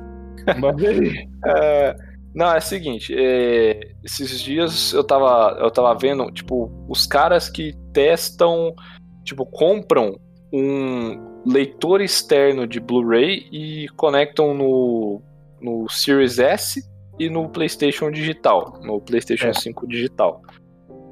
[1.46, 1.96] é,
[2.34, 7.50] não, é o seguinte, é, esses dias eu tava, eu tava vendo, tipo, os caras
[7.50, 8.74] que testam,
[9.22, 10.18] tipo, compram
[10.52, 15.20] um leitor externo de Blu-ray e conectam no,
[15.60, 16.82] no Series S
[17.18, 19.54] e no PlayStation digital, no PlayStation é.
[19.54, 20.40] 5 digital.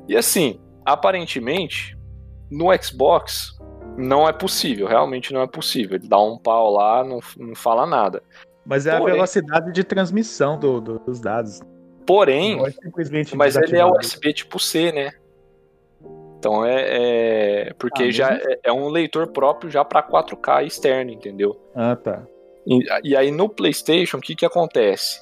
[0.08, 1.96] E assim, aparentemente,
[2.50, 3.58] no Xbox
[3.96, 5.96] não é possível, realmente não é possível.
[5.96, 8.22] Ele dá um pau lá, não, não fala nada.
[8.70, 11.60] Mas é Porém, a velocidade de transmissão do, do, dos dados.
[12.06, 12.72] Porém, é
[13.34, 15.10] mas ele é USB tipo C, né?
[16.38, 16.84] Então é,
[17.68, 21.60] é porque ah, já é, é, um leitor próprio já para 4K externo, entendeu?
[21.74, 22.24] Ah, tá.
[22.64, 25.20] E, e aí no PlayStation, o que que acontece?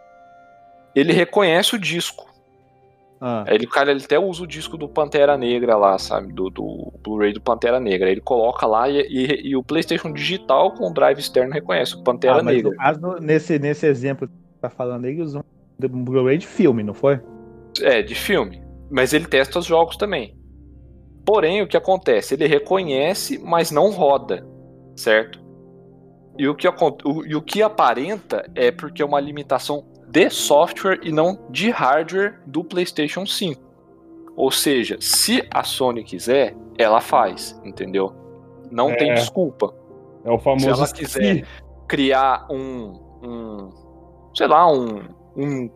[0.94, 2.27] Ele reconhece o disco.
[3.20, 3.44] Ah.
[3.48, 6.32] Ele, cara ele até usa o disco do Pantera Negra lá, sabe?
[6.32, 8.10] Do, do Blu-ray do Pantera Negra.
[8.10, 12.02] Ele coloca lá e, e, e, o PlayStation digital com o drive externo reconhece o
[12.02, 12.74] Pantera ah, Negra.
[12.76, 15.44] Caso, nesse, nesse exemplo que você tá falando aí, usou
[15.82, 17.20] um Blu-ray de filme, não foi?
[17.80, 18.62] É, de filme.
[18.90, 20.36] Mas ele testa os jogos também.
[21.24, 22.34] Porém, o que acontece?
[22.34, 24.46] Ele reconhece, mas não roda,
[24.96, 25.38] certo?
[26.38, 26.74] E o que, o,
[27.26, 32.40] e o que aparenta é porque é uma limitação de software e não de hardware
[32.46, 33.60] do PlayStation 5.
[34.36, 38.12] Ou seja, se a Sony quiser, ela faz, entendeu?
[38.70, 38.96] Não É.
[38.96, 39.74] tem desculpa.
[40.24, 40.64] É o famoso.
[40.64, 41.46] Se ela quiser
[41.88, 43.70] criar um, um
[44.34, 45.02] sei lá, um,
[45.36, 45.70] um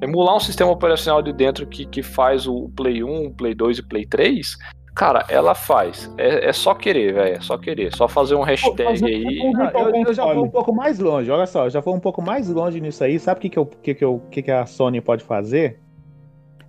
[0.00, 3.78] emular um sistema operacional de dentro que, que faz o Play 1, o Play 2
[3.78, 4.56] e o Play 3,
[4.94, 6.12] cara, ela faz.
[6.18, 7.36] É, é só querer, velho.
[7.36, 7.94] É só querer.
[7.94, 9.40] Só fazer um hashtag fazer aí.
[9.42, 11.94] um virtual eu, eu já vou um pouco mais longe, olha só, eu já vou
[11.94, 13.18] um pouco mais longe nisso aí.
[13.18, 15.78] Sabe o que, que, eu, que, que, eu, que, que a Sony pode fazer?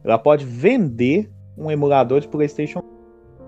[0.03, 2.82] Ela pode vender um emulador de PlayStation.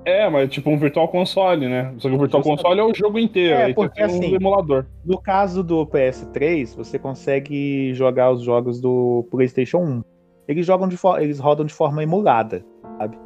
[0.06, 1.92] É, mas tipo um virtual console, né?
[1.98, 2.62] Só que o virtual Justamente.
[2.62, 3.56] console é o jogo inteiro.
[3.56, 4.86] É, aí porque tem um assim- emulador.
[5.04, 10.04] No caso do PS3, você consegue jogar os jogos do PlayStation 1.
[10.48, 12.64] Eles jogam de for- eles rodam de forma emulada,
[13.00, 13.18] sabe?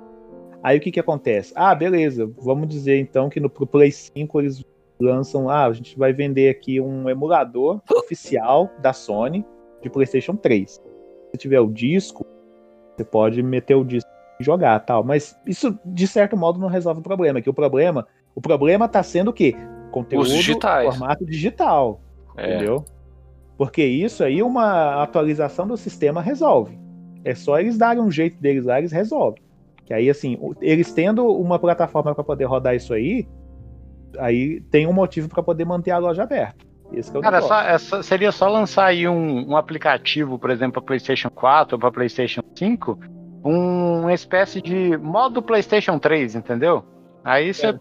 [0.61, 1.53] Aí o que que acontece?
[1.55, 2.29] Ah, beleza.
[2.37, 4.63] Vamos dizer então que no pro Play 5 eles
[4.99, 9.45] lançam, ah, a gente vai vender aqui um emulador oficial da Sony
[9.81, 10.71] de PlayStation 3.
[10.71, 12.25] Se tiver o disco,
[12.95, 15.03] você pode meter o disco e jogar, tal.
[15.03, 18.05] Mas isso de certo modo não resolve o problema, que o problema,
[18.35, 19.55] o problema tá sendo o quê?
[19.91, 20.29] Conteúdo
[20.91, 22.01] formato digital.
[22.37, 22.55] É.
[22.55, 22.83] Entendeu?
[23.57, 26.79] Porque isso aí, uma atualização do sistema resolve.
[27.25, 29.43] É só eles darem um jeito deles lá, eles resolvem.
[29.89, 33.27] Que aí, assim, eles tendo uma plataforma para poder rodar isso aí,
[34.19, 36.63] aí tem um motivo para poder manter a loja aberta.
[36.93, 39.57] Esse que é o Cara, é só- é só- seria só lançar aí um, um
[39.57, 42.99] aplicativo, por exemplo, para PlayStation 4 ou para PlayStation 5,
[43.43, 46.83] um- uma espécie de modo PlayStation 3, entendeu?
[47.23, 47.73] Aí você É,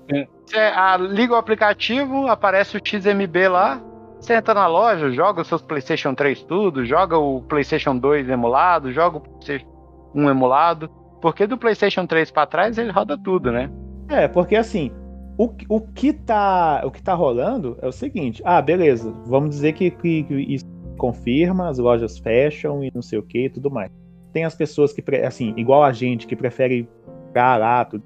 [0.46, 3.82] você, ah, liga o aplicativo, aparece o XMB lá,
[4.18, 8.90] você entra na loja, joga os seus PlayStation 3 tudo, joga o PlayStation 2 emulado,
[8.92, 9.66] joga o PlayStation
[10.14, 10.90] 1 emulado,
[11.20, 13.70] porque do PlayStation 3 para trás ele roda tudo, né?
[14.08, 14.90] É, porque assim,
[15.36, 19.72] o, o, que tá, o que tá rolando é o seguinte: ah, beleza, vamos dizer
[19.72, 20.64] que, que- que isso
[20.96, 23.90] confirma, as lojas fecham e não sei o que e tudo mais.
[24.32, 26.88] Tem as pessoas que, assim, igual a gente, que prefere
[27.28, 28.02] ficar lá, tudo,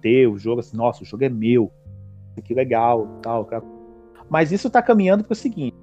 [0.00, 1.70] ter o jogo, assim, nossa, o jogo é meu,
[2.42, 3.44] que legal, tal.
[3.44, 3.62] cara.
[4.28, 5.76] Mas isso tá caminhando para o seguinte: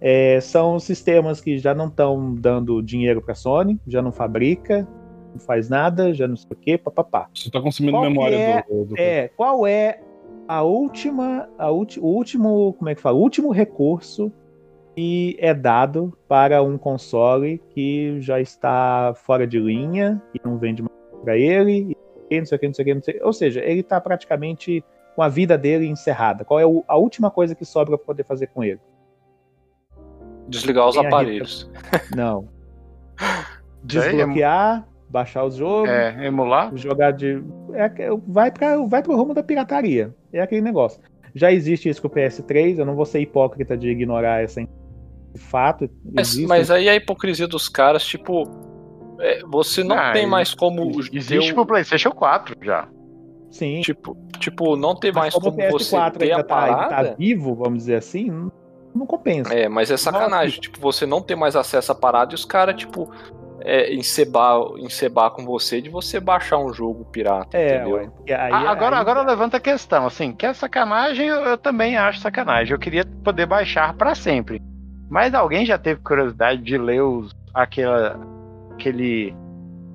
[0.00, 4.88] é, são sistemas que já não estão dando dinheiro para Sony, já não fabrica,
[5.34, 7.28] não faz nada, já não sei o que, papapá.
[7.34, 10.00] Você tá consumindo Qual memória é- do, do- É, qual é
[10.46, 13.16] a última, a ulti, o último, como é que fala?
[13.16, 14.32] O último recurso
[14.94, 20.82] que é dado para um console que já está fora de linha e não vende
[20.82, 21.96] mais para ele,
[22.30, 23.24] e não sei o que, não sei o que, não sei o que.
[23.24, 24.84] Ou seja, ele está praticamente
[25.16, 26.44] com a vida dele encerrada.
[26.44, 28.80] Qual é o- a última coisa que sobra para poder fazer com ele?
[30.48, 31.70] Desligar os aparelhos.
[32.14, 32.48] Não.
[33.82, 36.70] Desbloquear, baixar os jogos, É, emular.
[36.76, 37.42] jogar de.
[37.74, 37.90] É,
[38.26, 40.14] vai, pra, vai pro rumo da pirataria.
[40.32, 41.00] É aquele negócio.
[41.34, 45.40] Já existe isso com o PS3, eu não vou ser hipócrita de ignorar essa de
[45.40, 45.90] fato.
[46.12, 48.44] Mas, mas aí a hipocrisia dos caras, tipo,
[49.20, 50.90] é, você não Ah, tem mais como.
[51.12, 52.88] Existe ter pro PlayStation 4 já.
[53.50, 53.80] Sim.
[53.80, 56.64] Tipo, tipo, não ter Mas mais como como o você PS4 ter a ainda tá,
[56.64, 57.16] ainda tá parada.
[57.18, 58.52] vivo, vamos dizer assim, não,
[58.94, 59.52] não compensa.
[59.54, 60.60] É, mas é sacanagem.
[60.60, 63.10] Tipo, você não ter mais acesso à parada e os caras, tipo,
[63.64, 67.96] é, encebar, encebar com você de você baixar um jogo pirata, É, entendeu?
[67.96, 71.56] ué, aí- Ah, agora, aí- agora levanta a questão, assim, que é sacanagem, eu, eu
[71.58, 72.72] também acho sacanagem.
[72.72, 74.60] Eu queria poder baixar pra sempre.
[75.10, 78.20] Mas alguém já teve curiosidade de ler os, aquela,
[78.72, 79.34] aquele,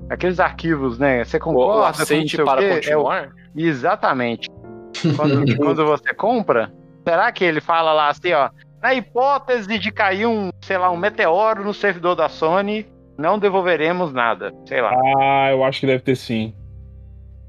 [0.10, 1.24] aqueles arquivos, né?
[1.24, 2.64] Você concorda o com aceite o para?
[2.64, 3.30] É o- continuar.
[3.56, 4.50] Exatamente.
[5.16, 6.72] Quando, quando você compra,
[7.08, 8.50] será que ele fala lá assim, ó,
[8.82, 12.86] na hipótese de cair um, sei lá, um meteoro no servidor da Sony,
[13.20, 14.92] não devolveremos nada, sei lá.
[15.20, 16.54] Ah, eu acho que deve ter sim.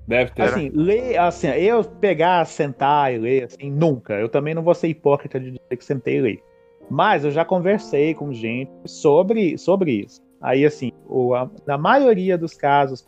[0.07, 0.43] Deve ter.
[0.43, 4.15] Assim, ler, assim, eu pegar, sentar e ler, assim, nunca.
[4.15, 6.43] Eu também não vou ser hipócrita de dizer que sentei e ler.
[6.91, 10.21] Mas eu já conversei com gente sobre, sobre isso.
[10.43, 13.07] Aí, assim, o, a- na maioria dos casos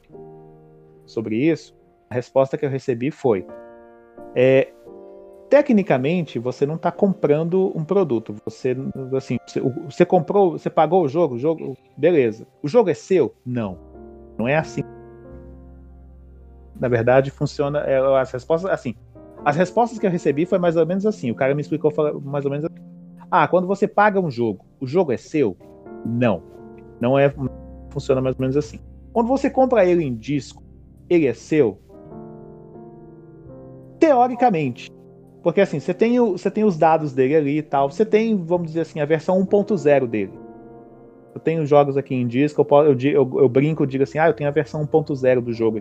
[1.04, 1.74] sobre isso,
[2.08, 3.44] a resposta que eu recebi foi:
[4.36, 4.68] é,
[5.52, 8.34] tecnicamente, você não está comprando um produto.
[8.46, 8.74] Você,
[9.14, 12.46] assim, você, você comprou, você pagou o jogo, o jogo, beleza.
[12.62, 13.34] O jogo é seu?
[13.44, 13.76] Não.
[14.38, 14.82] Não é assim
[16.82, 17.80] na verdade, funciona.
[17.80, 18.94] é, as respostas, assim.
[19.44, 21.30] As respostas que eu recebi foi mais ou menos assim.
[21.30, 21.92] O cara me explicou
[22.24, 22.84] mais ou menos assim.
[23.30, 25.56] Ah, quando você paga um jogo, o jogo é seu?
[26.04, 26.42] Não.
[27.00, 27.32] Não é.
[27.90, 28.80] Funciona mais ou menos assim.
[29.12, 30.62] Quando você compra ele em disco,
[31.08, 31.78] ele é seu?
[34.00, 34.90] Teoricamente.
[35.42, 37.90] Porque assim, você tem, o, você tem os dados dele ali e tal.
[37.90, 40.32] Você tem, vamos dizer assim, a versão 1.0 dele.
[41.34, 44.34] Eu tenho jogos aqui em disco, eu, eu eu- brinco, eu digo assim, ah, eu
[44.34, 45.80] tenho a versão 1.0 do jogo.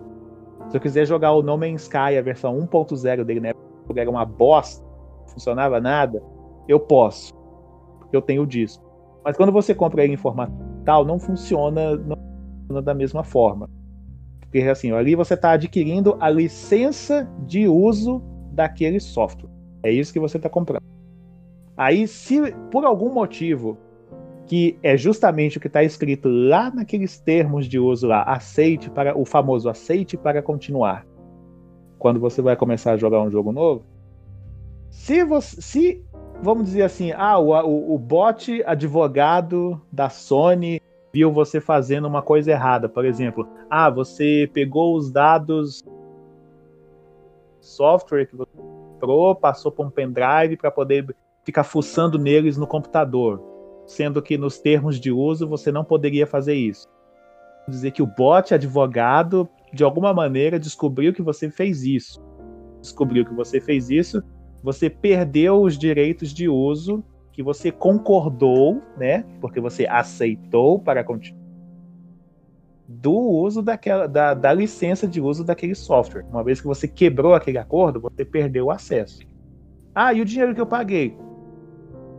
[0.70, 3.51] Se eu quiser jogar o No Man's Sky, a versão 1.0 dele, né?
[3.95, 4.84] Era uma bosta,
[5.20, 6.24] não funcionava nada,
[6.68, 7.34] eu posso.
[7.99, 8.82] Porque eu tenho o disco.
[9.24, 10.53] Mas quando você compra ele em formato
[10.86, 12.18] tal, não funciona, não
[12.62, 13.70] funciona da mesma forma.
[14.39, 18.22] Porque assim, ali você está adquirindo a licença de uso
[18.52, 19.49] daquele software.
[19.84, 20.84] É isso que você está comprando.
[21.76, 23.78] Aí, se por algum motivo,
[24.45, 29.18] que é justamente o que está escrito lá naqueles termos de uso lá, aceite para
[29.18, 31.06] o famoso aceite para continuar.
[31.97, 33.84] Quando você vai começar a jogar um jogo novo,
[34.89, 36.06] se você, se
[36.41, 40.82] vamos dizer assim, ah, o, o, o bot advogado da Sony
[41.14, 45.84] viu você fazendo uma coisa errada, por exemplo, ah, você pegou os dados
[47.62, 53.41] software que você comprou, passou para um pendrive para poder ficar fuçando neles no computador,
[53.86, 56.88] sendo que nos termos de uso você não poderia fazer isso.
[57.68, 62.22] Dizer que o bot advogado de alguma maneira descobriu que você fez isso.
[62.82, 64.22] Descobriu que você fez isso,
[64.64, 69.24] você perdeu os direitos de uso que você concordou, né?
[69.39, 71.41] Porque você aceitou para continuar
[73.00, 76.26] do uso daquela, da, da licença de uso daquele software.
[76.30, 79.20] Uma vez que você quebrou aquele acordo, você perdeu o acesso.
[79.96, 81.18] Ah, e o dinheiro que eu paguei?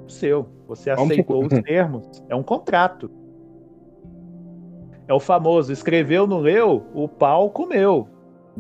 [0.09, 0.49] Seu.
[0.66, 2.23] Você aceitou os termos.
[2.29, 3.11] É um contrato.
[5.07, 8.09] É o famoso, escreveu, não leu, o pau comeu.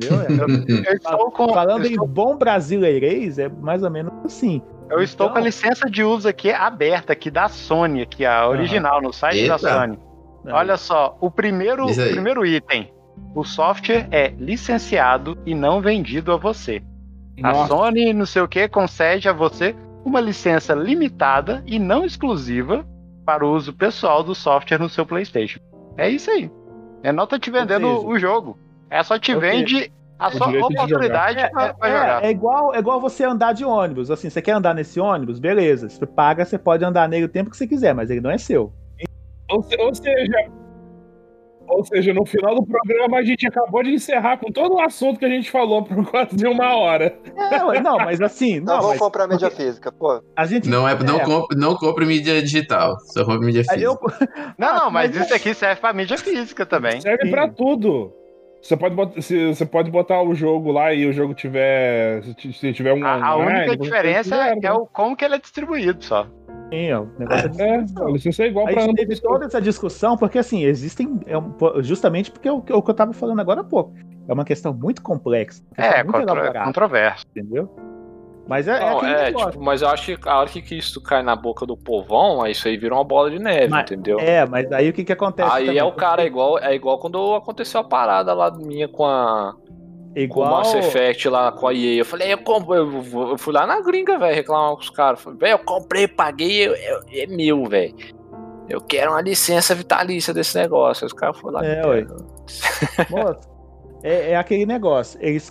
[0.00, 0.98] É,
[1.52, 4.60] falando em bom brasileirês, é mais ou menos assim.
[4.90, 5.34] Eu estou então...
[5.34, 9.38] com a licença de uso aqui aberta, aqui da Sony, aqui a original, no site
[9.38, 9.58] Eita.
[9.58, 9.98] da Sony.
[10.44, 10.54] Não.
[10.54, 12.92] Olha só, o primeiro, o primeiro item.
[13.34, 16.82] O software é licenciado e não vendido a você.
[17.38, 17.62] Nossa.
[17.62, 19.74] A Sony, não sei o que, concede a você
[20.04, 22.86] uma licença limitada e não exclusiva
[23.24, 25.60] para o uso pessoal do software no seu PlayStation.
[25.96, 26.50] É isso aí.
[27.02, 28.58] É não tá te vendendo o jogo.
[28.90, 32.22] É só te vende a sua oportunidade para é, jogar.
[32.22, 34.10] É, é, igual, é igual você andar de ônibus.
[34.10, 35.38] Assim, você quer andar nesse ônibus?
[35.38, 35.88] Beleza.
[35.88, 38.38] Você paga, você pode andar nele o tempo que você quiser, mas ele não é
[38.38, 38.72] seu.
[39.52, 40.50] Ou, ou seja,
[41.68, 45.18] ou seja, no final do programa a gente acabou de encerrar com todo o assunto
[45.18, 47.16] que a gente falou por quase de uma hora.
[47.36, 48.60] É, não, mas assim.
[48.60, 50.22] Não, não vou mas, comprar mídia física, pô.
[50.36, 51.24] A gente, não, é, não, é.
[51.24, 53.80] Compre, não compre mídia digital, só compre mídia física.
[53.80, 53.98] Eu...
[54.58, 57.00] Não, não, mas, mas isso aqui serve pra mídia física também.
[57.00, 57.30] Serve Sim.
[57.30, 58.12] pra tudo.
[58.62, 62.22] Você pode, botar, se, você pode botar o jogo lá e o jogo tiver.
[62.52, 63.04] Se tiver um.
[63.04, 66.28] A, a única diferença é, é o como que ele é distribuído só.
[66.72, 68.80] Sim, ó, o negócio é, é, a licença é igual para.
[68.80, 71.20] A gente teve toda essa discussão, porque assim, existem.
[71.26, 73.92] É, justamente porque é o, é o que eu tava falando agora há pouco.
[74.26, 75.62] É uma questão muito complexa.
[75.76, 77.26] É, muito contra, controverso.
[77.30, 77.68] Entendeu?
[78.48, 81.22] Mas é, não, é, é tipo, mas eu acho que a hora que isso cai
[81.22, 84.18] na boca do povão, isso aí vira uma bola de neve, mas, entendeu?
[84.18, 85.50] É, mas aí o que que acontece?
[85.52, 85.78] Aí também?
[85.78, 89.54] é o cara, é igual, é igual quando aconteceu a parada lá minha com a.
[90.14, 90.48] Igual...
[90.48, 91.96] Com o Mass Effect lá com a EA.
[91.96, 95.20] Eu falei, eu, comprei, eu, eu fui lá na gringa, velho, reclamar com os caras.
[95.20, 97.94] Falei, velho, eu comprei, paguei, eu, eu, é meu, velho.
[98.68, 101.06] Eu quero uma licença vitalícia desse negócio.
[101.06, 101.66] Os caras foram lá.
[101.66, 102.06] É, ué.
[103.10, 103.48] Moço,
[104.02, 105.18] é, é aquele negócio.
[105.22, 105.50] Eles,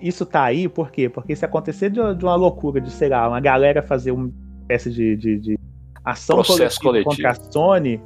[0.00, 1.08] isso tá aí por quê?
[1.08, 4.30] Porque se acontecer de, de uma loucura, de, sei lá, uma galera fazer uma
[4.62, 5.58] espécie de, de, de
[6.04, 8.00] ação Processo coletivo contra a Sony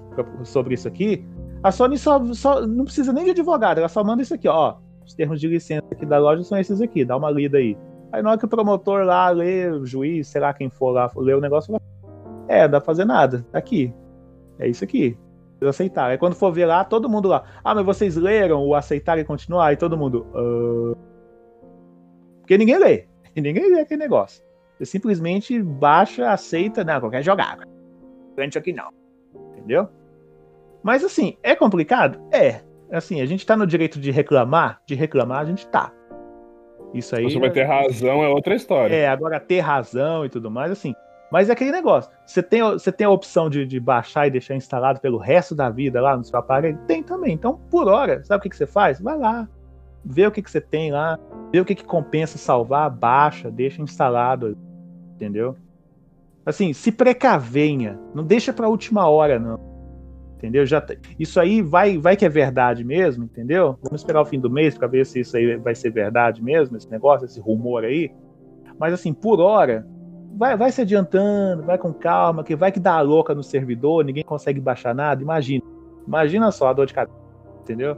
[0.45, 1.25] sobre isso aqui,
[1.63, 4.77] a Sony só, só não precisa nem de advogado, ela só manda isso aqui, ó.
[5.09, 7.79] Os termos de licença aqui da loja são esses aqui, dá uma lida aí.
[8.13, 11.11] Aí na hora que o promotor lá lê, o juiz, sei lá quem for lá,
[11.17, 11.83] lê o negócio, fala,
[12.47, 13.93] é, dá pra fazer nada, tá aqui.
[14.59, 15.19] É isso aqui.
[15.67, 16.11] Aceitar.
[16.11, 19.25] Aí quando for ver lá, todo mundo lá, ah, mas vocês leram o aceitar e
[19.25, 19.69] continuar?
[19.69, 20.27] Aí todo mundo,
[22.41, 23.07] porque ninguém lê.
[23.35, 24.45] Ninguém lê aquele negócio.
[24.77, 27.65] Você simplesmente baixa, aceita, não, qualquer jogada.
[28.35, 28.91] Durante aqui não.
[29.53, 29.89] Entendeu?
[30.83, 32.21] Mas assim, é complicado?
[32.31, 32.68] É.
[32.91, 35.93] Assim, a gente tá no direito de reclamar, de reclamar a gente tá.
[36.95, 37.25] Isso aí.
[37.25, 38.95] Você vai ter razão, é outra história.
[38.95, 40.95] É, agora ter razão e tudo mais, assim.
[41.31, 42.11] Mas é aquele negócio.
[42.25, 45.69] Você tem, você tem a opção de, de baixar e deixar instalado pelo resto da
[45.69, 46.79] vida lá no seu aparelho?
[46.87, 47.35] Tem também.
[47.35, 48.99] Então, por hora, sabe o que, que você faz?
[48.99, 49.47] Vai lá,
[50.03, 51.19] vê o que, que você tem lá,
[51.53, 54.57] vê o que, que compensa salvar, baixa, deixa instalado,
[55.15, 55.55] entendeu?
[56.47, 59.68] Assim, se precavenha, não deixa para última hora, não.
[60.39, 60.65] Entendeu?
[60.65, 63.77] Já tá, isso aí vai, vai que é verdade mesmo, entendeu?
[63.83, 66.77] Vamos esperar o fim do mês para ver se isso aí vai ser verdade mesmo,
[66.77, 68.13] esse negócio, esse rumor aí.
[68.79, 69.85] Mas assim, por hora,
[70.37, 74.05] vai, vai se adiantando, vai com calma, que vai que dá a louca no servidor,
[74.05, 75.21] ninguém consegue baixar nada.
[75.21, 75.65] Imagina.
[76.07, 77.19] Imagina só a dor de cabeça,
[77.63, 77.97] entendeu?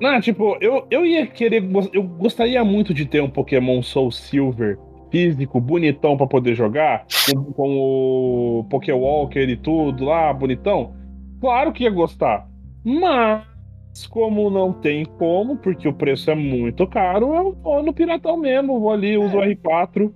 [0.00, 1.62] Não, tipo, eu, eu ia querer.
[1.92, 4.78] Eu gostaria muito de ter um Pokémon Soul Silver
[5.10, 10.94] físico, bonitão para poder jogar, com, com o Pokéwalker e tudo lá, bonitão.
[11.40, 12.46] Claro que ia gostar.
[12.84, 18.36] Mas, como não tem como, porque o preço é muito caro, eu vou no Piratão
[18.36, 18.78] mesmo.
[18.80, 20.12] Vou ali, uso o R4.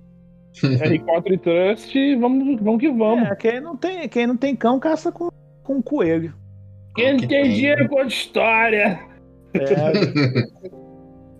[0.55, 3.27] R4 e Trust, vamos, vamos que vamos.
[3.27, 5.29] É, quem não tem, quem não tem cão caça com
[5.65, 6.33] com coelho.
[6.95, 8.99] Quem tem dinheiro conta história.
[9.53, 10.65] É.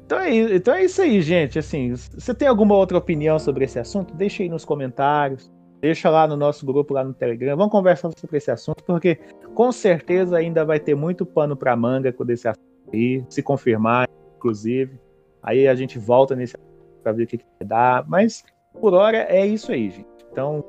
[0.05, 1.57] Então é, então é isso aí, gente.
[1.57, 4.13] Assim, você tem alguma outra opinião sobre esse assunto?
[4.13, 5.51] Deixa aí nos comentários.
[5.85, 7.55] Deixa lá no nosso grupo, lá no Telegram.
[7.55, 9.19] Vamos conversar sobre esse assunto, porque
[9.53, 14.09] com certeza ainda vai ter muito pano para manga com esse assunto aí, se confirmar,
[14.35, 14.99] inclusive.
[15.43, 16.57] Aí a gente volta nesse
[17.03, 18.03] para ver o que, que vai dar.
[18.07, 18.43] Mas
[18.81, 20.07] por hora é isso aí, gente.
[20.31, 20.65] Então,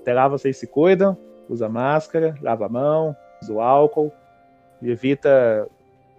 [0.00, 1.16] até lá vocês se cuidam,
[1.48, 4.10] usa máscara, lava a mão, usa o álcool,
[4.82, 5.68] evita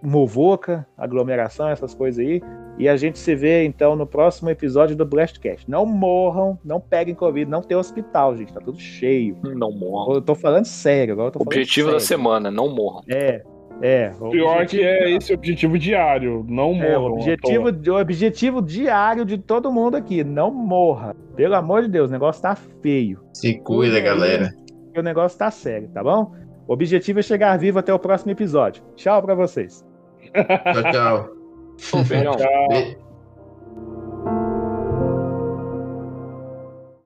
[0.00, 2.40] muvuca, aglomeração, essas coisas aí.
[2.78, 5.68] E a gente se vê então no próximo episódio do Blastcast.
[5.70, 8.52] Não morram, não peguem Covid, não tem hospital, gente.
[8.52, 9.36] Tá tudo cheio.
[9.42, 10.14] Não morram.
[10.14, 11.12] Eu tô falando sério.
[11.12, 13.02] Agora eu tô objetivo da semana, não morram.
[13.08, 13.42] É.
[13.82, 14.82] É, Pior objetivo...
[14.82, 16.86] que é esse objetivo diário, não morra.
[16.86, 21.16] É, o objetivo, o objetivo diário de todo mundo aqui, não morra.
[21.34, 23.20] Pelo amor de Deus, o negócio tá feio.
[23.32, 24.54] Se cuida, galera.
[24.96, 26.32] O negócio tá sério, tá bom?
[26.68, 28.82] O objetivo é chegar vivo até o próximo episódio.
[28.94, 29.84] Tchau para vocês.
[30.32, 31.33] Tchau, tchau.
[32.36, 33.03] Tchau.